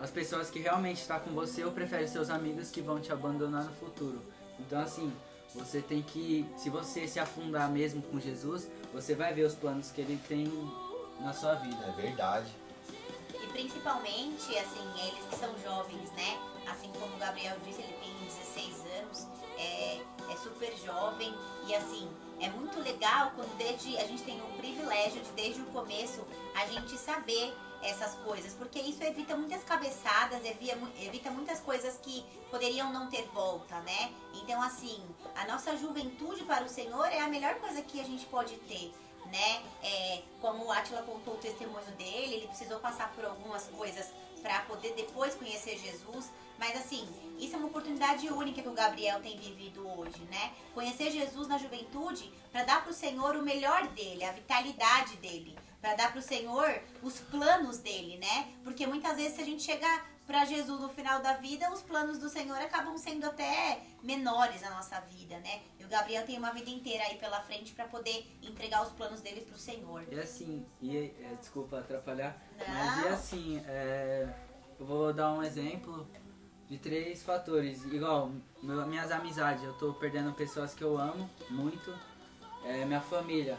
as 0.00 0.10
pessoas 0.10 0.50
que 0.50 0.58
realmente 0.58 1.02
estão 1.02 1.20
com 1.20 1.30
você, 1.30 1.64
ou 1.64 1.72
prefere 1.72 2.08
seus 2.08 2.30
amigos 2.30 2.70
que 2.70 2.80
vão 2.80 3.00
te 3.00 3.12
abandonar 3.12 3.64
no 3.64 3.72
futuro. 3.74 4.20
Então 4.58 4.80
assim, 4.80 5.12
você 5.54 5.82
tem 5.82 6.02
que, 6.02 6.46
se 6.56 6.70
você 6.70 7.06
se 7.06 7.18
afundar 7.18 7.70
mesmo 7.70 8.02
com 8.02 8.18
Jesus, 8.18 8.68
você 8.92 9.14
vai 9.14 9.34
ver 9.34 9.44
os 9.44 9.54
planos 9.54 9.90
que 9.90 10.00
ele 10.00 10.18
tem 10.28 10.46
na 11.20 11.32
sua 11.32 11.54
vida. 11.54 11.84
É 11.86 11.92
verdade. 12.00 12.50
E 13.34 13.46
principalmente, 13.48 14.56
assim, 14.58 15.06
eles 15.06 15.24
que 15.28 15.36
são 15.36 15.52
jovens, 15.62 16.10
né? 16.12 16.38
Assim 16.66 16.90
como 16.98 17.14
o 17.14 17.18
Gabriel 17.18 17.56
disse, 17.64 17.80
ele 17.82 17.94
tem 17.94 18.12
16 18.24 18.84
anos, 19.02 19.26
é, 19.58 20.00
é 20.30 20.36
super 20.36 20.72
jovem 20.84 21.34
e 21.66 21.74
assim, 21.74 22.08
é 22.40 22.48
muito 22.48 22.78
legal 22.80 23.32
quando 23.34 23.56
desde 23.56 23.96
a 23.98 24.06
gente 24.06 24.22
tem 24.22 24.40
o 24.40 24.46
privilégio 24.56 25.20
de 25.22 25.30
desde 25.32 25.60
o 25.60 25.66
começo 25.66 26.26
a 26.54 26.66
gente 26.66 26.96
saber 26.96 27.54
essas 27.82 28.14
coisas, 28.16 28.52
porque 28.54 28.78
isso 28.78 29.02
evita 29.02 29.34
muitas 29.34 29.64
cabeçadas, 29.64 30.40
evita, 30.44 31.30
muitas 31.30 31.60
coisas 31.60 31.98
que 32.02 32.24
poderiam 32.50 32.92
não 32.92 33.08
ter 33.08 33.26
volta, 33.32 33.80
né? 33.80 34.12
Então, 34.34 34.60
assim, 34.60 35.02
a 35.34 35.46
nossa 35.46 35.74
juventude 35.78 36.44
para 36.44 36.62
o 36.62 36.68
Senhor 36.68 37.06
é 37.06 37.20
a 37.20 37.28
melhor 37.28 37.54
coisa 37.54 37.80
que 37.80 37.98
a 37.98 38.04
gente 38.04 38.26
pode 38.26 38.54
ter 38.68 38.92
né? 39.30 39.62
É, 39.82 40.22
como 40.40 40.64
o 40.64 40.72
Atila 40.72 41.02
contou 41.02 41.34
o 41.34 41.38
testemunho 41.38 41.90
dele, 41.96 42.34
ele 42.34 42.48
precisou 42.48 42.78
passar 42.80 43.12
por 43.12 43.24
algumas 43.24 43.66
coisas 43.68 44.12
para 44.42 44.60
poder 44.62 44.92
depois 44.94 45.34
conhecer 45.34 45.78
Jesus. 45.78 46.30
Mas 46.60 46.76
assim, 46.76 47.08
isso 47.38 47.56
é 47.56 47.58
uma 47.58 47.68
oportunidade 47.68 48.28
única 48.28 48.60
que 48.60 48.68
o 48.68 48.74
Gabriel 48.74 49.18
tem 49.20 49.36
vivido 49.38 49.88
hoje, 49.98 50.22
né? 50.30 50.52
Conhecer 50.74 51.10
Jesus 51.10 51.48
na 51.48 51.56
juventude 51.56 52.30
para 52.52 52.64
dar 52.64 52.82
para 52.82 52.90
o 52.90 52.94
Senhor 52.94 53.34
o 53.34 53.42
melhor 53.42 53.88
dele, 53.88 54.22
a 54.22 54.32
vitalidade 54.32 55.16
dele, 55.16 55.58
para 55.80 55.94
dar 55.94 56.10
para 56.12 56.18
o 56.18 56.22
Senhor 56.22 56.68
os 57.02 57.18
planos 57.18 57.78
dele, 57.78 58.18
né? 58.18 58.52
Porque 58.62 58.86
muitas 58.86 59.16
vezes 59.16 59.36
se 59.36 59.40
a 59.40 59.44
gente 59.44 59.62
chegar 59.62 60.10
para 60.26 60.44
Jesus 60.44 60.80
no 60.80 60.90
final 60.90 61.22
da 61.22 61.32
vida, 61.32 61.72
os 61.72 61.80
planos 61.80 62.18
do 62.18 62.28
Senhor 62.28 62.58
acabam 62.58 62.96
sendo 62.98 63.24
até 63.24 63.80
menores 64.02 64.60
na 64.60 64.70
nossa 64.70 65.00
vida, 65.00 65.38
né? 65.38 65.62
E 65.78 65.84
o 65.84 65.88
Gabriel 65.88 66.26
tem 66.26 66.36
uma 66.36 66.52
vida 66.52 66.68
inteira 66.68 67.04
aí 67.04 67.16
pela 67.16 67.40
frente 67.40 67.72
para 67.72 67.86
poder 67.86 68.30
entregar 68.42 68.82
os 68.82 68.90
planos 68.90 69.22
dele 69.22 69.40
pro 69.40 69.58
Senhor. 69.58 70.04
E 70.12 70.20
assim, 70.20 70.64
e, 70.82 70.96
é, 70.96 71.34
desculpa 71.40 71.78
atrapalhar, 71.78 72.40
Não. 72.58 72.66
mas 72.68 73.04
e 73.04 73.08
assim, 73.08 73.64
é, 73.66 74.28
eu 74.78 74.84
vou 74.84 75.12
dar 75.12 75.32
um 75.32 75.42
exemplo 75.42 76.06
de 76.70 76.78
três 76.78 77.22
fatores. 77.22 77.84
Igual, 77.84 78.30
meu- 78.62 78.86
minhas 78.86 79.10
amizades, 79.10 79.64
eu 79.64 79.72
tô 79.74 79.92
perdendo 79.92 80.32
pessoas 80.32 80.72
que 80.72 80.82
eu 80.84 80.96
amo 80.96 81.28
muito. 81.50 81.92
É, 82.64 82.84
minha 82.84 83.00
família, 83.00 83.58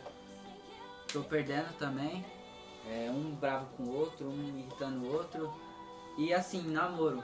tô 1.11 1.21
perdendo 1.21 1.71
também. 1.77 2.25
É, 2.87 3.11
um 3.11 3.35
bravo 3.35 3.65
com 3.75 3.83
o 3.83 3.95
outro, 3.95 4.27
um 4.27 4.57
irritando 4.57 5.05
o 5.05 5.13
outro. 5.13 5.53
E 6.17 6.33
assim, 6.33 6.61
namoro. 6.71 7.21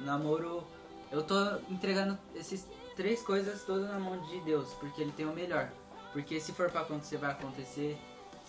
Namoro, 0.00 0.64
eu 1.10 1.22
tô 1.22 1.34
entregando 1.70 2.18
esses 2.34 2.66
três 2.96 3.22
coisas 3.22 3.64
todas 3.64 3.88
na 3.88 3.98
mão 3.98 4.20
de 4.22 4.40
Deus, 4.40 4.74
porque 4.74 5.00
Ele 5.00 5.12
tem 5.12 5.26
o 5.26 5.32
melhor. 5.32 5.70
Porque 6.12 6.40
se 6.40 6.52
for 6.52 6.70
pra 6.70 6.80
acontecer, 6.80 7.16
vai 7.16 7.30
acontecer. 7.30 7.96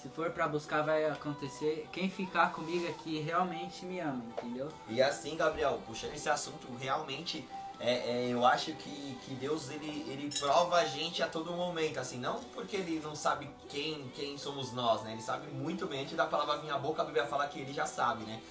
Se 0.01 0.07
for 0.09 0.29
pra 0.31 0.47
buscar, 0.47 0.81
vai 0.81 1.05
acontecer. 1.05 1.87
Quem 1.91 2.09
ficar 2.09 2.53
comigo 2.53 2.87
aqui 2.87 3.19
realmente 3.19 3.85
me 3.85 3.99
ama, 3.99 4.23
entendeu? 4.37 4.69
E 4.87 5.01
assim, 5.01 5.35
Gabriel, 5.35 5.81
puxando 5.85 6.13
esse 6.13 6.29
assunto, 6.29 6.67
realmente 6.79 7.45
é, 7.79 7.93
é, 7.93 8.27
eu 8.29 8.45
acho 8.45 8.73
que, 8.73 9.17
que 9.25 9.33
Deus 9.35 9.69
ele, 9.69 10.05
ele 10.09 10.29
prova 10.37 10.77
a 10.77 10.85
gente 10.85 11.21
a 11.23 11.27
todo 11.27 11.51
momento, 11.51 11.97
assim, 11.97 12.17
não 12.17 12.39
porque 12.53 12.77
ele 12.77 13.01
não 13.03 13.15
sabe 13.15 13.49
quem, 13.69 14.09
quem 14.15 14.37
somos 14.37 14.71
nós, 14.71 15.01
né? 15.03 15.13
Ele 15.13 15.21
sabe 15.21 15.47
muito 15.47 15.85
bem, 15.85 16.01
antes 16.01 16.15
da 16.15 16.25
palavra 16.25 16.57
vir 16.57 16.71
a 16.71 16.77
boca, 16.77 17.01
a 17.01 17.05
Bíblia 17.05 17.25
fala 17.25 17.47
que 17.47 17.59
ele 17.59 17.73
já 17.73 17.85
sabe, 17.85 18.23
né? 18.23 18.41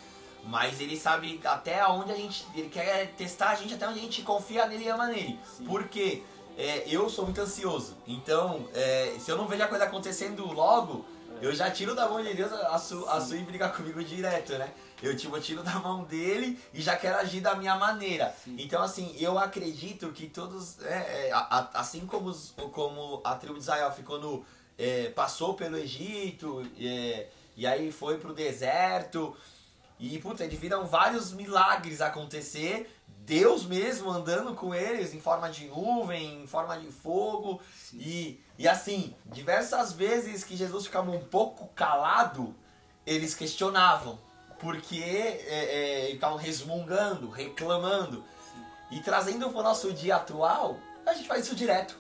Mas 0.45 0.81
ele 0.81 0.97
sabe 0.97 1.41
até 1.45 1.87
onde 1.87 2.13
a 2.13 2.15
gente. 2.15 2.47
Ele 2.55 2.69
quer 2.69 3.13
testar 3.17 3.51
a 3.51 3.55
gente 3.55 3.75
até 3.75 3.89
onde 3.89 3.99
a 3.99 4.03
gente 4.03 4.23
confia 4.23 4.67
nele 4.67 4.85
e 4.85 4.89
ama 4.89 5.07
nele. 5.07 5.39
Sim. 5.45 5.65
Porque 5.65 6.23
é, 6.57 6.85
eu 6.87 7.11
sou 7.11 7.25
muito 7.25 7.41
ansioso. 7.41 7.97
Então, 8.07 8.67
é, 8.73 9.17
se 9.19 9.31
eu 9.31 9.37
não 9.37 9.47
vejo 9.47 9.63
a 9.63 9.69
coisa 9.69 9.85
acontecendo 9.85 10.47
logo, 10.47 11.05
eu 11.41 11.55
já 11.55 11.71
tiro 11.71 11.95
da 11.95 12.09
mão 12.09 12.23
de 12.23 12.35
Deus 12.35 12.53
a 12.53 12.79
Su, 12.79 13.07
a 13.09 13.21
Su 13.21 13.37
e 13.37 13.43
brigar 13.43 13.75
comigo 13.75 14.03
direto, 14.03 14.53
né? 14.59 14.71
Eu 15.03 15.17
tipo, 15.17 15.39
tiro 15.41 15.63
da 15.63 15.79
mão 15.79 16.03
dele 16.05 16.59
e 16.75 16.81
já 16.83 16.97
quero 16.97 17.17
agir 17.19 17.41
da 17.41 17.55
minha 17.55 17.77
maneira. 17.77 18.35
Sim. 18.45 18.57
Então, 18.59 18.83
assim, 18.83 19.15
eu 19.19 19.39
acredito 19.39 20.11
que 20.13 20.29
todos, 20.29 20.81
é, 20.83 21.29
é, 21.29 21.33
a- 21.33 21.71
assim 21.75 22.05
como, 22.07 22.29
os- 22.29 22.53
como 22.73 23.21
a 23.25 23.35
tribo 23.37 23.55
de 23.55 23.61
Israel 23.61 23.93
ficou 23.93 24.21
no, 24.21 24.45
é, 24.77 25.11
passou 25.11 25.55
pelo 25.55 25.77
Egito 25.77 26.67
é, 26.81 27.29
e 27.57 27.67
aí 27.67 27.91
foi 27.93 28.19
pro 28.19 28.33
deserto 28.35 29.37
e 30.01 30.19
puta, 30.19 30.45
eles 30.45 30.59
viram 30.59 30.87
vários 30.87 31.33
milagres 31.33 32.01
acontecer. 32.01 32.89
Deus 33.29 33.67
mesmo 33.67 34.11
andando 34.11 34.55
com 34.55 34.75
eles 34.75 35.13
em 35.13 35.21
forma 35.21 35.51
de 35.51 35.67
nuvem, 35.67 36.43
em 36.43 36.47
forma 36.47 36.79
de 36.79 36.91
fogo. 36.91 37.61
E, 37.93 38.43
e 38.57 38.67
assim, 38.67 39.15
diversas 39.27 39.93
vezes 39.93 40.43
que 40.43 40.57
Jesus 40.57 40.87
ficava 40.87 41.11
um 41.11 41.21
pouco 41.21 41.69
calado, 41.75 42.55
eles 43.07 43.35
questionavam. 43.35 44.19
Porque 44.59 45.03
é, 45.03 46.07
é, 46.07 46.11
ficavam 46.13 46.39
resmungando, 46.39 47.29
reclamando. 47.29 48.25
E 48.91 48.99
trazendo 49.01 49.51
pro 49.51 49.63
nosso 49.63 49.93
dia 49.93 50.17
atual, 50.17 50.79
a 51.05 51.13
gente 51.13 51.29
faz 51.29 51.45
isso 51.45 51.55
direto. 51.55 51.99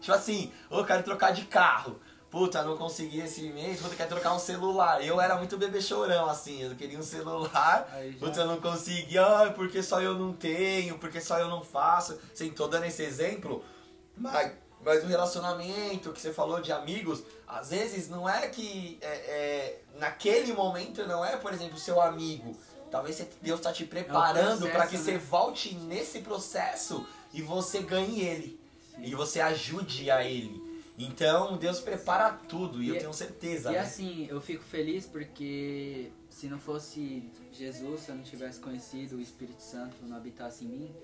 Tipo 0.00 0.12
assim, 0.12 0.52
eu 0.70 0.84
quero 0.84 1.02
trocar 1.02 1.32
de 1.32 1.46
carro. 1.46 2.00
Puta, 2.30 2.62
não 2.62 2.76
consegui 2.76 3.20
esse 3.20 3.42
mês, 3.48 3.80
puta, 3.80 3.96
quero 3.96 4.10
trocar 4.10 4.32
um 4.34 4.38
celular. 4.38 5.04
Eu 5.04 5.20
era 5.20 5.36
muito 5.36 5.58
bebê 5.58 5.80
chorão, 5.80 6.30
assim, 6.30 6.62
eu 6.62 6.76
queria 6.76 6.96
um 6.98 7.02
celular, 7.02 7.88
já- 7.92 8.18
puta, 8.20 8.40
eu 8.42 8.46
não 8.46 8.60
consegui, 8.60 9.18
ai, 9.18 9.52
porque 9.52 9.82
só 9.82 10.00
eu 10.00 10.14
não 10.16 10.32
tenho, 10.32 10.96
porque 10.98 11.20
só 11.20 11.40
eu 11.40 11.48
não 11.48 11.64
faço. 11.64 12.16
Assim, 12.32 12.50
tô 12.50 12.68
dando 12.68 12.84
esse 12.84 13.02
exemplo, 13.02 13.64
mas, 14.16 14.52
mas 14.84 15.02
o 15.02 15.08
relacionamento 15.08 16.12
que 16.12 16.20
você 16.20 16.32
falou 16.32 16.60
de 16.60 16.70
amigos, 16.70 17.24
às 17.48 17.70
vezes 17.70 18.08
não 18.08 18.28
é 18.28 18.46
que 18.46 18.96
é, 19.00 19.08
é, 19.08 19.80
naquele 19.98 20.52
momento 20.52 21.04
não 21.08 21.24
é, 21.24 21.36
por 21.36 21.52
exemplo, 21.52 21.76
seu 21.78 22.00
amigo. 22.00 22.56
Talvez 22.92 23.24
Deus 23.42 23.60
tá 23.60 23.72
te 23.72 23.84
preparando 23.84 24.58
processo, 24.58 24.70
para 24.70 24.86
que 24.86 24.96
né? 24.96 25.02
você 25.02 25.18
volte 25.18 25.74
nesse 25.74 26.20
processo 26.20 27.04
e 27.32 27.42
você 27.42 27.80
ganhe 27.80 28.20
ele. 28.20 28.60
E 28.98 29.14
você 29.14 29.40
ajude 29.40 30.10
a 30.10 30.24
ele. 30.24 30.69
Então 31.04 31.56
Deus 31.56 31.80
prepara 31.80 32.32
tudo 32.48 32.82
e, 32.82 32.88
eu 32.88 32.96
E- 32.96 32.98
tenho 32.98 33.12
certeza. 33.12 33.70
E 33.70 33.74
né? 33.74 33.78
assim, 33.80 34.26
eu 34.28 34.40
fico 34.40 34.62
feliz 34.64 35.06
porque 35.06 36.10
se 36.28 36.46
não 36.46 36.58
fosse 36.58 37.28
Jesus, 37.52 38.00
se 38.02 38.10
eu 38.10 38.14
não 38.16 38.22
tivesse 38.22 38.60
conhecido 38.60 39.16
o 39.16 39.20
Espírito 39.20 39.62
Santo, 39.62 39.96
não 40.02 40.16
habitasse 40.16 40.64
em 40.64 40.68
mim, 40.68 40.94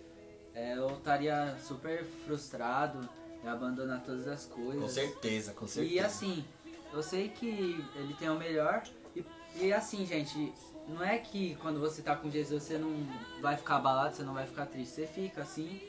é, 0.54 0.76
eu 0.76 0.88
estaria 0.90 1.56
super 1.58 2.04
frustrado 2.24 3.08
e 3.44 3.46
abandonar 3.48 4.02
todas 4.02 4.26
as 4.26 4.46
coisas. 4.46 4.80
Com 4.82 4.88
certeza, 4.88 5.52
com 5.52 5.66
certeza. 5.66 5.94
E 5.94 5.98
assim, 6.00 6.44
eu 6.92 7.02
sei 7.02 7.28
que 7.28 7.46
ele 7.94 8.14
tem 8.18 8.28
o 8.30 8.36
melhor. 8.38 8.82
E, 9.14 9.24
e 9.60 9.72
assim, 9.72 10.04
gente, 10.06 10.52
não 10.88 11.02
é 11.02 11.18
que 11.18 11.54
quando 11.56 11.80
você 11.80 12.02
tá 12.02 12.14
com 12.16 12.30
Jesus 12.30 12.62
você 12.62 12.78
não 12.78 12.94
vai 13.40 13.56
ficar 13.56 13.76
abalado, 13.76 14.14
você 14.16 14.22
não 14.22 14.34
vai 14.34 14.46
ficar 14.46 14.66
triste. 14.66 14.94
Você 14.94 15.06
fica 15.06 15.42
assim, 15.42 15.80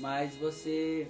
mas 0.00 0.34
você 0.36 1.08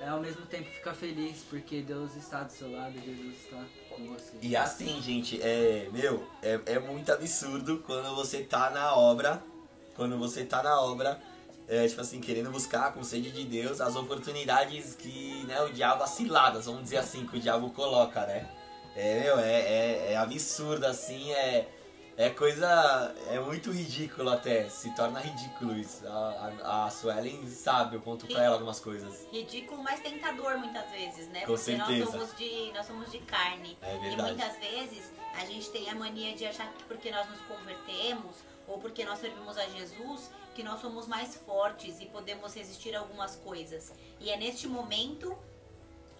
é, 0.00 0.08
ao 0.08 0.20
mesmo 0.20 0.46
tempo 0.46 0.68
fica 0.70 0.94
feliz 0.94 1.44
porque 1.48 1.82
Deus 1.82 2.14
está 2.16 2.42
do 2.42 2.52
seu 2.52 2.70
lado, 2.70 2.94
Jesus 2.94 3.36
está 3.44 3.64
com 3.90 4.06
você. 4.06 4.32
E 4.40 4.56
assim, 4.56 5.00
gente, 5.02 5.40
é, 5.42 5.88
meu, 5.92 6.26
é, 6.42 6.60
é 6.66 6.78
muito 6.78 7.10
absurdo 7.12 7.82
quando 7.86 8.14
você 8.14 8.42
tá 8.42 8.70
na 8.70 8.94
obra, 8.94 9.42
quando 9.94 10.16
você 10.18 10.44
tá 10.44 10.62
na 10.62 10.80
obra, 10.80 11.20
é, 11.68 11.86
tipo 11.86 12.00
assim, 12.00 12.20
querendo 12.20 12.50
buscar 12.50 12.92
com 12.92 13.02
sede 13.02 13.30
de 13.30 13.44
Deus 13.44 13.80
as 13.80 13.94
oportunidades 13.96 14.94
que, 14.94 15.44
né, 15.46 15.60
o 15.62 15.72
diabo, 15.72 16.02
as 16.02 16.10
ciladas, 16.10 16.66
vamos 16.66 16.84
dizer 16.84 16.98
assim, 16.98 17.26
que 17.26 17.36
o 17.36 17.40
diabo 17.40 17.70
coloca, 17.70 18.24
né? 18.26 18.48
É, 18.96 19.20
meu, 19.20 19.38
é, 19.38 19.60
é, 19.60 20.12
é 20.12 20.16
absurdo, 20.16 20.84
assim, 20.86 21.30
é, 21.32 21.68
é 22.18 22.30
coisa, 22.30 23.14
é 23.28 23.38
muito 23.38 23.70
ridículo 23.70 24.28
até, 24.30 24.68
se 24.68 24.90
torna 24.96 25.20
ridículo 25.20 25.78
isso. 25.78 26.04
A, 26.08 26.52
a, 26.64 26.86
a 26.86 26.90
Suelen 26.90 27.48
sabe, 27.48 27.94
eu 27.94 28.00
conto 28.00 28.26
pra 28.26 28.42
ela 28.42 28.56
algumas 28.56 28.80
coisas. 28.80 29.24
Ridículo, 29.30 29.84
mas 29.84 30.00
tentador 30.00 30.58
muitas 30.58 30.90
vezes, 30.90 31.28
né? 31.28 31.42
Com 31.46 31.54
Porque 31.54 31.76
nós 31.76 31.86
certeza. 31.86 32.10
somos 32.10 32.36
de 32.36 32.72
nós 32.72 32.86
somos 32.86 33.12
de 33.12 33.18
carne. 33.20 33.78
É 33.80 33.94
e 33.94 34.00
verdade. 34.00 34.34
muitas 34.34 34.58
vezes 34.58 35.12
a 35.32 35.44
gente 35.44 35.70
tem 35.70 35.88
a 35.88 35.94
mania 35.94 36.34
de 36.34 36.44
achar 36.44 36.66
que 36.72 36.82
porque 36.84 37.08
nós 37.12 37.30
nos 37.30 37.40
convertemos 37.42 38.34
ou 38.66 38.78
porque 38.78 39.04
nós 39.04 39.20
servimos 39.20 39.56
a 39.56 39.64
Jesus, 39.68 40.28
que 40.56 40.64
nós 40.64 40.80
somos 40.80 41.06
mais 41.06 41.36
fortes 41.36 42.00
e 42.00 42.06
podemos 42.06 42.52
resistir 42.52 42.96
a 42.96 42.98
algumas 42.98 43.36
coisas. 43.36 43.92
E 44.18 44.28
é 44.28 44.36
neste 44.36 44.66
momento 44.66 45.38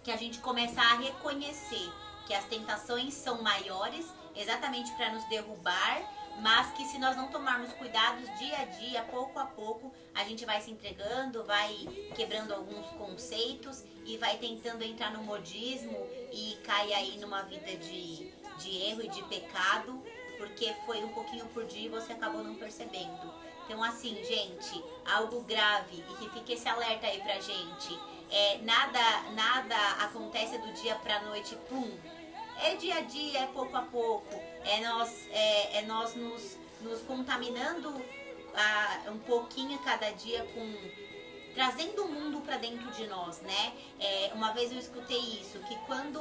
que 0.04 0.12
a 0.12 0.16
gente 0.16 0.38
começa 0.38 0.80
a 0.80 0.94
reconhecer 0.94 1.90
que 2.28 2.34
as 2.34 2.44
tentações 2.44 3.14
são 3.14 3.42
maiores, 3.42 4.06
exatamente 4.36 4.92
para 4.92 5.10
nos 5.10 5.24
derrubar, 5.30 6.02
mas 6.42 6.70
que 6.72 6.84
se 6.84 6.98
nós 6.98 7.16
não 7.16 7.28
tomarmos 7.28 7.72
cuidados 7.72 8.28
dia 8.38 8.58
a 8.58 8.64
dia, 8.66 9.02
pouco 9.10 9.38
a 9.38 9.46
pouco, 9.46 9.90
a 10.14 10.22
gente 10.24 10.44
vai 10.44 10.60
se 10.60 10.70
entregando, 10.70 11.42
vai 11.44 11.74
quebrando 12.14 12.52
alguns 12.52 12.86
conceitos 12.90 13.82
e 14.04 14.18
vai 14.18 14.36
tentando 14.36 14.84
entrar 14.84 15.10
no 15.10 15.24
modismo 15.24 16.06
e 16.30 16.58
cai 16.64 16.92
aí 16.92 17.18
numa 17.18 17.42
vida 17.42 17.74
de, 17.76 18.30
de 18.58 18.76
erro 18.90 19.02
e 19.02 19.08
de 19.08 19.22
pecado, 19.22 20.00
porque 20.36 20.76
foi 20.84 21.02
um 21.02 21.08
pouquinho 21.08 21.46
por 21.46 21.64
dia 21.64 21.86
e 21.86 21.88
você 21.88 22.12
acabou 22.12 22.44
não 22.44 22.54
percebendo. 22.56 23.32
Então, 23.64 23.82
assim, 23.82 24.14
gente, 24.22 24.84
algo 25.04 25.40
grave 25.42 26.04
e 26.10 26.14
que 26.16 26.28
fique 26.30 26.52
esse 26.52 26.68
alerta 26.68 27.06
aí 27.06 27.20
pra 27.22 27.40
gente. 27.40 27.98
É, 28.30 28.58
nada, 28.58 29.00
nada 29.32 29.76
acontece 30.04 30.58
do 30.58 30.72
dia 30.74 30.94
pra 30.96 31.22
noite, 31.22 31.56
pum. 31.68 31.90
É 32.62 32.74
dia 32.76 32.96
a 32.96 33.00
dia, 33.00 33.40
é 33.40 33.46
pouco 33.46 33.76
a 33.76 33.82
pouco. 33.82 34.34
É 34.64 34.80
nós, 34.80 35.26
é, 35.30 35.78
é 35.78 35.82
nós 35.82 36.14
nos, 36.14 36.58
nos 36.80 37.00
contaminando 37.02 37.88
a, 38.54 39.10
um 39.10 39.18
pouquinho 39.18 39.78
cada 39.80 40.10
dia 40.10 40.44
com 40.54 41.08
trazendo 41.54 42.04
o 42.04 42.08
mundo 42.08 42.40
para 42.42 42.56
dentro 42.56 42.88
de 42.92 43.06
nós, 43.08 43.40
né? 43.40 43.72
É, 43.98 44.30
uma 44.32 44.52
vez 44.52 44.70
eu 44.70 44.78
escutei 44.78 45.18
isso, 45.18 45.58
que 45.60 45.76
quando 45.86 46.20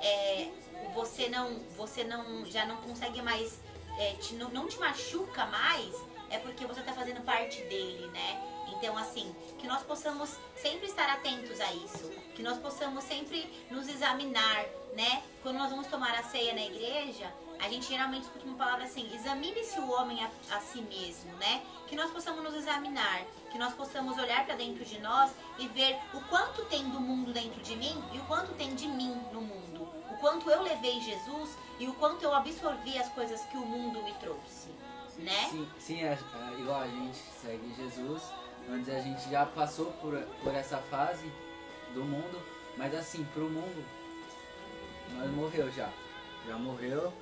é, 0.00 0.50
você 0.94 1.28
não, 1.28 1.58
você 1.76 2.04
não, 2.04 2.46
já 2.46 2.64
não 2.64 2.76
consegue 2.76 3.20
mais, 3.20 3.60
é, 3.98 4.12
te, 4.14 4.34
não, 4.34 4.50
não 4.50 4.68
te 4.68 4.78
machuca 4.78 5.46
mais, 5.46 5.94
é 6.30 6.38
porque 6.38 6.64
você 6.64 6.78
está 6.78 6.92
fazendo 6.92 7.20
parte 7.22 7.60
dele, 7.62 8.06
né? 8.08 8.57
Então, 8.78 8.96
assim, 8.96 9.34
que 9.58 9.66
nós 9.66 9.82
possamos 9.82 10.36
sempre 10.54 10.86
estar 10.86 11.08
atentos 11.10 11.60
a 11.60 11.72
isso, 11.74 12.08
que 12.34 12.42
nós 12.42 12.58
possamos 12.58 13.02
sempre 13.02 13.52
nos 13.68 13.88
examinar, 13.88 14.64
né? 14.94 15.24
Quando 15.42 15.56
nós 15.56 15.70
vamos 15.70 15.88
tomar 15.88 16.14
a 16.14 16.22
ceia 16.22 16.54
na 16.54 16.62
igreja, 16.62 17.32
a 17.58 17.68
gente 17.68 17.88
geralmente 17.88 18.22
escuta 18.22 18.46
uma 18.46 18.56
palavra 18.56 18.84
assim: 18.84 19.12
examine-se 19.12 19.80
o 19.80 19.90
homem 19.90 20.22
a, 20.22 20.30
a, 20.54 20.60
si 20.60 20.80
mesmo, 20.82 21.32
né? 21.38 21.62
Que 21.88 21.96
nós 21.96 22.08
possamos 22.12 22.40
nos 22.44 22.54
examinar, 22.54 23.22
que 23.50 23.58
nós 23.58 23.74
possamos 23.74 24.16
olhar 24.16 24.46
para 24.46 24.54
dentro 24.54 24.84
de 24.84 25.00
nós 25.00 25.32
e 25.58 25.66
ver 25.66 25.98
o 26.14 26.20
quanto 26.28 26.64
tem 26.66 26.88
do 26.88 27.00
mundo 27.00 27.32
dentro 27.32 27.60
de 27.60 27.74
mim 27.74 28.00
e 28.12 28.18
o 28.18 28.24
quanto 28.26 28.52
tem 28.52 28.76
de 28.76 28.86
mim 28.86 29.20
no 29.32 29.40
mundo. 29.40 29.88
O 30.08 30.16
quanto 30.20 30.48
eu 30.48 30.62
levei 30.62 31.00
Jesus 31.00 31.58
e 31.80 31.88
o 31.88 31.94
quanto 31.94 32.22
eu 32.22 32.32
absorvi 32.32 32.96
as 32.96 33.08
coisas 33.08 33.40
que 33.46 33.56
o 33.56 33.66
mundo 33.66 34.02
me 34.04 34.14
trouxe, 34.14 34.68
né? 35.16 35.48
Sim, 35.50 35.68
sim 35.78 36.02
é, 36.04 36.12
é, 36.12 36.60
igual 36.60 36.80
a 36.80 36.88
gente 36.88 37.18
segue 37.40 37.74
Jesus, 37.74 38.22
antes 38.70 38.88
a 38.88 39.00
gente 39.00 39.30
já 39.30 39.46
passou 39.46 39.86
por, 40.00 40.14
por 40.42 40.54
essa 40.54 40.78
fase 40.78 41.30
do 41.94 42.04
mundo, 42.04 42.40
mas 42.76 42.94
assim, 42.94 43.24
pro 43.34 43.48
mundo, 43.48 43.84
nós 45.16 45.30
morreu 45.30 45.70
já. 45.72 45.88
Já 46.46 46.56
morreu 46.56 47.12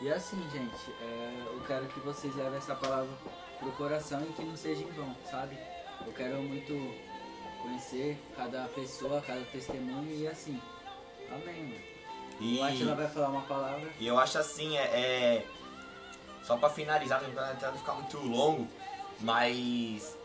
e 0.00 0.10
assim, 0.12 0.36
gente, 0.52 0.90
é, 1.00 1.42
eu 1.46 1.60
quero 1.66 1.86
que 1.86 2.00
vocês 2.00 2.34
levem 2.36 2.58
essa 2.58 2.74
palavra 2.74 3.08
pro 3.58 3.72
coração 3.72 4.20
e 4.22 4.32
que 4.32 4.42
não 4.44 4.56
seja 4.56 4.82
em 4.82 4.90
vão, 4.90 5.14
sabe? 5.30 5.56
Eu 6.06 6.12
quero 6.12 6.36
muito 6.42 6.72
conhecer 7.62 8.18
cada 8.36 8.64
pessoa, 8.68 9.22
cada 9.26 9.40
testemunho 9.46 10.10
e 10.12 10.28
assim. 10.28 10.60
Amém, 11.30 11.62
mano. 11.64 11.96
E, 12.38 12.58
O 12.58 12.64
Atila 12.64 12.94
vai 12.94 13.08
falar 13.08 13.28
uma 13.30 13.42
palavra. 13.42 13.90
e 13.98 14.06
eu 14.06 14.18
acho 14.18 14.38
assim, 14.38 14.76
é, 14.76 14.82
é- 14.82 15.46
Só 16.44 16.56
pra 16.56 16.68
finalizar, 16.68 17.18
pra 17.20 17.70
não 17.70 17.78
ficar 17.78 17.94
muito 17.94 18.18
longo, 18.18 18.68
mas. 19.20 20.15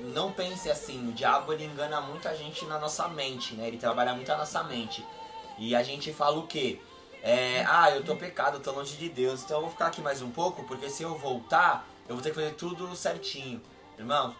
Não 0.00 0.32
pense 0.32 0.70
assim, 0.70 1.08
o 1.08 1.12
diabo 1.12 1.52
ele 1.52 1.64
engana 1.64 2.00
muita 2.00 2.34
gente 2.34 2.64
na 2.64 2.78
nossa 2.78 3.06
mente, 3.08 3.54
né? 3.54 3.68
Ele 3.68 3.76
trabalha 3.76 4.14
muito 4.14 4.28
na 4.28 4.38
nossa 4.38 4.62
mente. 4.64 5.04
E 5.58 5.74
a 5.74 5.82
gente 5.82 6.12
fala 6.12 6.38
o 6.38 6.46
quê? 6.46 6.80
É, 7.22 7.64
ah, 7.68 7.90
eu 7.90 8.02
tô 8.02 8.16
pecado, 8.16 8.56
eu 8.56 8.60
tô 8.60 8.72
longe 8.72 8.96
de 8.96 9.08
Deus, 9.10 9.42
então 9.42 9.58
eu 9.58 9.62
vou 9.62 9.70
ficar 9.70 9.88
aqui 9.88 10.00
mais 10.00 10.22
um 10.22 10.30
pouco, 10.30 10.64
porque 10.64 10.88
se 10.88 11.02
eu 11.02 11.16
voltar, 11.18 11.86
eu 12.08 12.14
vou 12.14 12.22
ter 12.22 12.30
que 12.30 12.36
fazer 12.36 12.54
tudo 12.54 12.96
certinho. 12.96 13.60
Irmão, 13.98 14.34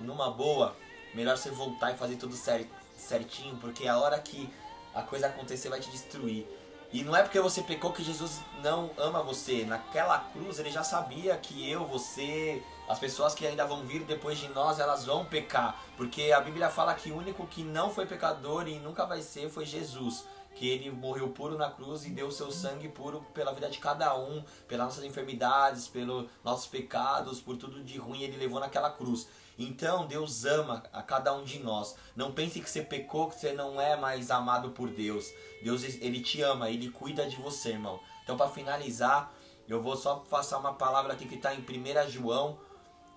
numa 0.00 0.30
boa, 0.30 0.76
melhor 1.14 1.36
você 1.38 1.50
voltar 1.50 1.92
e 1.92 1.96
fazer 1.96 2.16
tudo 2.16 2.34
cer- 2.34 2.68
certinho, 2.96 3.56
porque 3.58 3.86
a 3.86 3.96
hora 3.98 4.18
que 4.18 4.52
a 4.92 5.02
coisa 5.02 5.28
acontecer 5.28 5.68
vai 5.68 5.78
te 5.78 5.88
destruir. 5.90 6.44
E 6.92 7.02
não 7.02 7.14
é 7.14 7.22
porque 7.22 7.40
você 7.40 7.62
pecou 7.62 7.92
que 7.92 8.02
Jesus 8.02 8.40
não 8.62 8.90
ama 8.96 9.22
você. 9.22 9.64
Naquela 9.64 10.18
cruz 10.32 10.58
ele 10.58 10.70
já 10.70 10.82
sabia 10.84 11.36
que 11.36 11.68
eu, 11.68 11.86
você, 11.86 12.62
as 12.88 12.98
pessoas 12.98 13.34
que 13.34 13.46
ainda 13.46 13.64
vão 13.64 13.82
vir 13.82 14.04
depois 14.04 14.38
de 14.38 14.48
nós, 14.48 14.78
elas 14.78 15.06
vão 15.06 15.24
pecar. 15.24 15.80
Porque 15.96 16.32
a 16.32 16.40
Bíblia 16.40 16.68
fala 16.68 16.94
que 16.94 17.10
o 17.10 17.16
único 17.16 17.46
que 17.46 17.62
não 17.62 17.90
foi 17.90 18.06
pecador 18.06 18.68
e 18.68 18.78
nunca 18.78 19.06
vai 19.06 19.22
ser 19.22 19.48
foi 19.48 19.64
Jesus. 19.64 20.24
Que 20.54 20.68
ele 20.68 20.90
morreu 20.90 21.30
puro 21.30 21.58
na 21.58 21.70
cruz 21.70 22.04
e 22.04 22.10
deu 22.10 22.30
seu 22.30 22.52
sangue 22.52 22.88
puro 22.88 23.24
pela 23.34 23.52
vida 23.52 23.68
de 23.68 23.78
cada 23.78 24.16
um, 24.16 24.44
pelas 24.68 24.86
nossas 24.86 25.04
enfermidades, 25.04 25.88
pelos 25.88 26.28
nossos 26.44 26.66
pecados, 26.66 27.40
por 27.40 27.56
tudo 27.56 27.82
de 27.82 27.98
ruim 27.98 28.22
ele 28.22 28.36
levou 28.36 28.60
naquela 28.60 28.90
cruz. 28.90 29.26
Então 29.58 30.06
Deus 30.06 30.44
ama 30.44 30.82
a 30.92 31.02
cada 31.02 31.32
um 31.32 31.42
de 31.42 31.58
nós. 31.58 31.96
Não 32.14 32.32
pense 32.32 32.60
que 32.60 32.70
você 32.70 32.82
pecou, 32.82 33.28
que 33.30 33.40
você 33.40 33.52
não 33.52 33.80
é 33.80 33.96
mais 33.96 34.30
amado 34.30 34.70
por 34.70 34.90
Deus. 34.90 35.32
Deus 35.62 35.82
ele 35.82 36.20
te 36.20 36.42
ama, 36.42 36.70
ele 36.70 36.90
cuida 36.90 37.26
de 37.26 37.36
você, 37.36 37.70
irmão. 37.70 37.98
Então 38.22 38.36
para 38.36 38.48
finalizar, 38.48 39.32
eu 39.66 39.82
vou 39.82 39.96
só 39.96 40.16
passar 40.16 40.58
uma 40.58 40.74
palavra 40.74 41.14
aqui 41.14 41.26
que 41.26 41.36
está 41.36 41.54
em 41.54 41.60
1 41.60 42.10
João, 42.10 42.58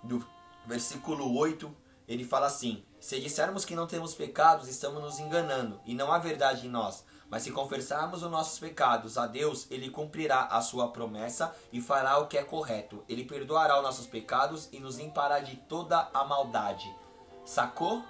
do 0.04 0.26
versículo 0.66 1.38
8, 1.38 1.74
ele 2.08 2.24
fala 2.24 2.48
assim: 2.48 2.84
Se 3.00 3.20
dissermos 3.20 3.66
que 3.66 3.76
não 3.76 3.88
temos 3.88 4.14
pecados, 4.14 4.68
estamos 4.68 5.02
nos 5.02 5.20
enganando, 5.20 5.80
e 5.86 5.94
não 5.94 6.12
há 6.12 6.20
verdade 6.20 6.68
em 6.68 6.70
nós. 6.70 7.06
Mas 7.30 7.44
se 7.44 7.52
confessarmos 7.52 8.24
os 8.24 8.32
nossos 8.32 8.58
pecados 8.58 9.18
a 9.18 9.28
Deus, 9.28 9.68
Ele 9.70 9.90
cumprirá 9.90 10.46
a 10.46 10.62
sua 10.62 10.88
promessa 10.90 11.54
e 11.74 11.82
fará 11.82 12.18
o 12.20 12.28
que 12.28 12.38
é 12.38 12.44
correto. 12.44 13.04
Ele 13.10 13.26
perdoará 13.26 13.78
os 13.78 13.84
nossos 13.84 14.08
pecados 14.08 14.70
e 14.72 14.80
nos 14.80 14.98
limpará 14.98 15.40
de 15.40 15.58
toda 15.58 16.10
a 16.14 16.24
maldade. 16.24 16.90
Sacou? 17.46 18.04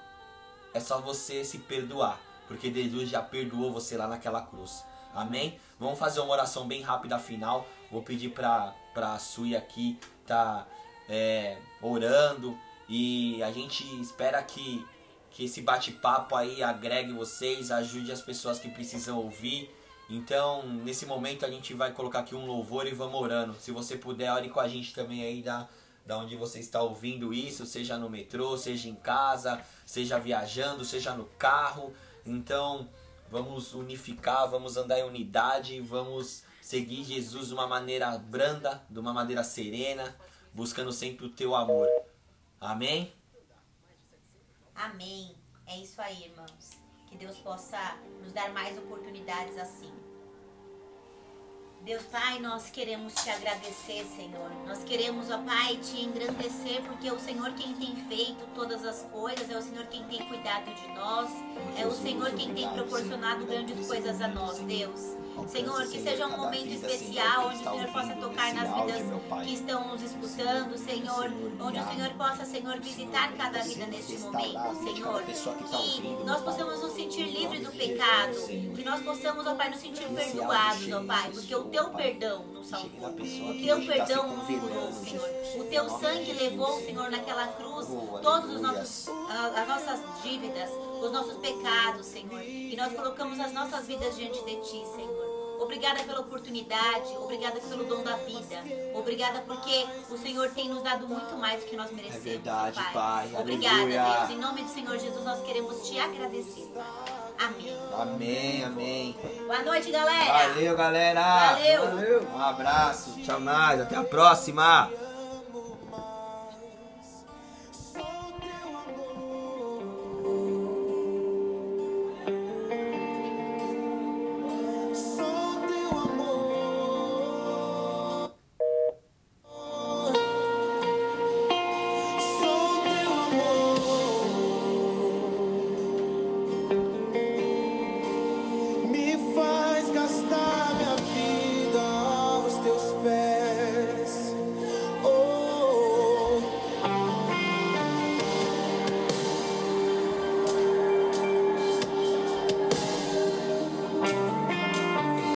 É 0.71 0.80
só 0.80 1.02
você 1.02 1.43
se 1.43 1.58
perdoar, 1.60 2.19
porque 2.47 2.71
Jesus 2.71 3.10
já 3.10 3.23
perdoou 3.23 3.73
você 3.73 3.97
lá 3.97 4.08
naquela 4.08 4.43
cruz. 4.43 4.86
Amém? 5.15 5.60
Vamos 5.80 5.97
fazer 5.97 6.19
uma 6.19 6.34
oração 6.34 6.67
bem 6.67 6.84
rápida 6.84 7.17
final. 7.17 7.65
Vou 7.91 8.04
pedir 8.04 8.30
pra, 8.30 8.76
pra 8.93 9.17
Sui 9.17 9.56
aqui 9.56 10.00
tá 10.28 10.67
é, 11.10 11.58
orando 11.82 12.58
e 12.89 13.41
a 13.43 13.52
gente 13.52 13.84
espera 14.02 14.41
que 14.43 14.86
que 15.38 15.46
esse 15.46 15.62
bate-papo 15.62 16.36
aí 16.36 16.63
agregue 16.63 17.13
vocês, 17.13 17.70
ajude 17.70 18.12
as 18.12 18.24
pessoas 18.24 18.58
que 18.58 18.70
precisam 18.70 19.20
ouvir. 19.20 19.70
Então, 20.10 20.67
nesse 20.67 21.06
momento 21.06 21.46
a 21.46 21.50
gente 21.50 21.76
vai 21.76 21.91
colocar 21.91 22.20
aqui 22.20 22.34
um 22.34 22.48
louvor 22.48 22.88
e 22.88 22.91
vamos 22.91 23.22
orando. 23.22 23.54
Se 23.60 23.72
você 23.72 23.98
puder, 23.98 24.32
ore 24.32 24.50
com 24.50 24.60
a 24.60 24.67
gente 24.67 24.96
também 24.96 25.22
aí 25.22 25.43
da, 25.43 25.67
da 26.06 26.17
onde 26.17 26.36
você 26.36 26.60
está 26.60 26.82
ouvindo 26.82 27.34
isso, 27.34 27.67
seja 27.67 27.98
no 27.98 28.10
metrô, 28.10 28.58
seja 28.58 28.89
em 28.89 28.96
casa, 28.96 29.62
seja 29.86 30.17
viajando, 30.17 30.84
seja 30.84 31.13
no 31.13 31.26
carro. 31.38 31.93
Então, 32.26 32.89
vamos 33.30 33.74
unificar, 33.76 34.50
vamos 34.50 34.76
andar 34.76 35.00
em 35.00 35.04
unidade, 35.04 35.80
vamos 35.82 36.43
seguir 36.62 37.04
Jesus 37.04 37.50
de 37.50 37.54
uma 37.54 37.67
maneira 37.67 38.17
branda, 38.17 38.82
de 38.89 38.98
uma 38.98 39.13
maneira 39.13 39.43
serena, 39.43 40.15
buscando 40.58 40.91
sempre 40.91 41.28
o 41.28 41.30
teu 41.30 41.56
amor. 41.56 41.88
Amém? 42.60 43.13
Amém. 44.74 45.36
É 45.67 45.78
isso 45.78 46.02
aí, 46.02 46.24
irmãos. 46.24 46.72
Que 47.06 47.15
Deus 47.15 47.38
possa 47.38 47.78
nos 48.24 48.34
dar 48.34 48.52
mais 48.52 48.76
oportunidades 48.76 49.56
assim. 49.56 49.93
Deus 51.82 52.02
Pai, 52.06 52.39
nós 52.39 52.72
queremos 52.72 53.13
te 53.13 53.30
agradecer, 53.30 54.04
Senhor. 54.15 54.50
Nós 54.65 54.84
queremos, 54.84 55.30
ó 55.30 55.38
Pai, 55.38 55.78
te 55.78 56.02
engrandecer, 56.02 56.82
porque 56.88 57.08
é 57.08 57.13
o 57.13 57.20
Senhor 57.20 57.54
quem 57.54 57.76
tem 57.76 57.96
feito 58.08 58.43
todas 58.56 58.84
as 58.84 59.04
coisas, 59.04 59.48
é 59.52 59.58
o 59.58 59.62
Senhor 59.62 59.86
quem 59.86 60.04
tem 60.06 60.28
cuidado 60.28 60.74
de 60.74 60.88
nós, 60.88 61.30
é 61.78 61.86
o 61.86 61.91
Senhor 61.91 62.32
quem 62.32 62.52
tem 62.56 62.67
proporcionado 62.70 63.46
grandes 63.46 63.86
coisas 63.88 64.20
a 64.20 64.28
nós, 64.28 64.58
Deus. 64.62 65.15
Senhor, 65.47 65.88
que 65.88 66.02
seja 66.02 66.28
um 66.28 66.38
momento 66.38 66.67
especial 66.67 67.47
onde 67.47 67.67
o 67.67 67.71
Senhor 67.71 67.88
possa 67.88 68.15
tocar 68.15 68.54
nas 68.54 68.73
vidas 68.73 69.02
que 69.43 69.54
estão 69.54 69.88
nos 69.88 70.02
escutando, 70.02 70.78
Senhor. 70.78 71.32
Onde 71.60 71.80
o 71.80 71.88
Senhor 71.88 72.10
possa, 72.12 72.45
Senhor, 72.45 72.80
visitar 72.80 73.34
cada 73.34 73.60
vida 73.60 73.86
neste 73.88 74.17
momento, 74.19 74.84
Senhor. 74.84 75.23
Que 75.23 76.23
nós 76.26 76.41
possamos 76.41 76.82
nos 76.82 76.93
sentir 76.93 77.23
livres 77.23 77.62
do 77.62 77.71
pecado. 77.71 78.36
Que 78.47 78.84
nós 78.84 79.02
possamos, 79.02 79.45
ó 79.45 79.56
Pai, 79.56 79.69
nos 79.69 79.80
sentir 79.80 80.08
perdoados, 80.08 80.91
ó 80.91 81.04
Pai. 81.04 81.32
Porque 81.32 81.56
o 81.56 81.63
teu 81.65 81.89
perdão 81.89 82.43
nos 82.47 82.67
salvou. 82.67 83.10
O 83.10 83.13
teu 83.13 83.86
perdão 83.86 84.36
nos 84.36 84.47
curou, 84.47 84.91
Senhor. 84.91 85.30
O 85.58 85.63
teu 85.65 85.89
sangue 85.89 86.34
levou, 86.34 86.80
Senhor, 86.80 87.10
naquela 87.10 87.47
cruz 87.47 87.67
nossos, 88.62 89.08
ah, 89.30 89.52
as 89.56 89.67
nossas 89.67 90.23
dívidas, 90.23 90.69
os 91.02 91.12
nossos 91.12 91.38
pecados, 91.38 92.06
Senhor. 92.06 92.41
E 92.43 92.76
nós 92.76 92.93
colocamos 92.93 93.39
as 93.39 93.54
nossas 93.54 93.88
vidas 93.88 94.15
diante 94.15 94.43
de 94.43 94.56
Ti, 94.58 94.84
Senhor. 94.95 95.27
Obrigada 95.60 96.04
pela 96.04 96.20
oportunidade, 96.22 97.15
obrigada 97.17 97.60
pelo 97.60 97.84
dom 97.86 98.04
da 98.04 98.15
vida. 98.17 98.63
Obrigada 98.93 99.41
porque 99.41 99.86
o 100.10 100.17
Senhor 100.17 100.50
tem 100.52 100.70
nos 100.70 100.84
dado 100.84 101.08
muito 101.08 101.36
mais 101.38 101.62
do 101.62 101.67
que 101.70 101.76
nós 101.76 101.91
merecemos, 101.91 102.26
É 102.26 102.30
verdade, 102.30 102.76
Pai. 102.76 102.93
Pai. 102.93 103.30
Obrigada, 103.39 103.76
Aleluia. 103.76 104.04
Deus. 104.04 104.30
Em 104.32 104.38
nome 104.38 104.63
do 104.63 104.70
Senhor 104.70 104.98
Jesus, 104.98 105.24
nós 105.24 105.41
queremos 105.46 105.88
te 105.88 106.00
agradecer. 106.00 106.72
Amém. 107.39 107.78
Amém, 107.93 108.63
amém. 108.63 109.15
Boa 109.46 109.62
noite, 109.62 109.91
galera. 109.91 110.50
Valeu, 110.50 110.76
galera. 110.76 111.22
Valeu. 111.22 111.86
Valeu! 111.86 112.28
Um 112.34 112.41
abraço. 112.41 113.20
Tchau, 113.22 113.39
mais. 113.39 113.82
Até 113.82 113.96
a 113.96 114.04
próxima. 114.04 114.91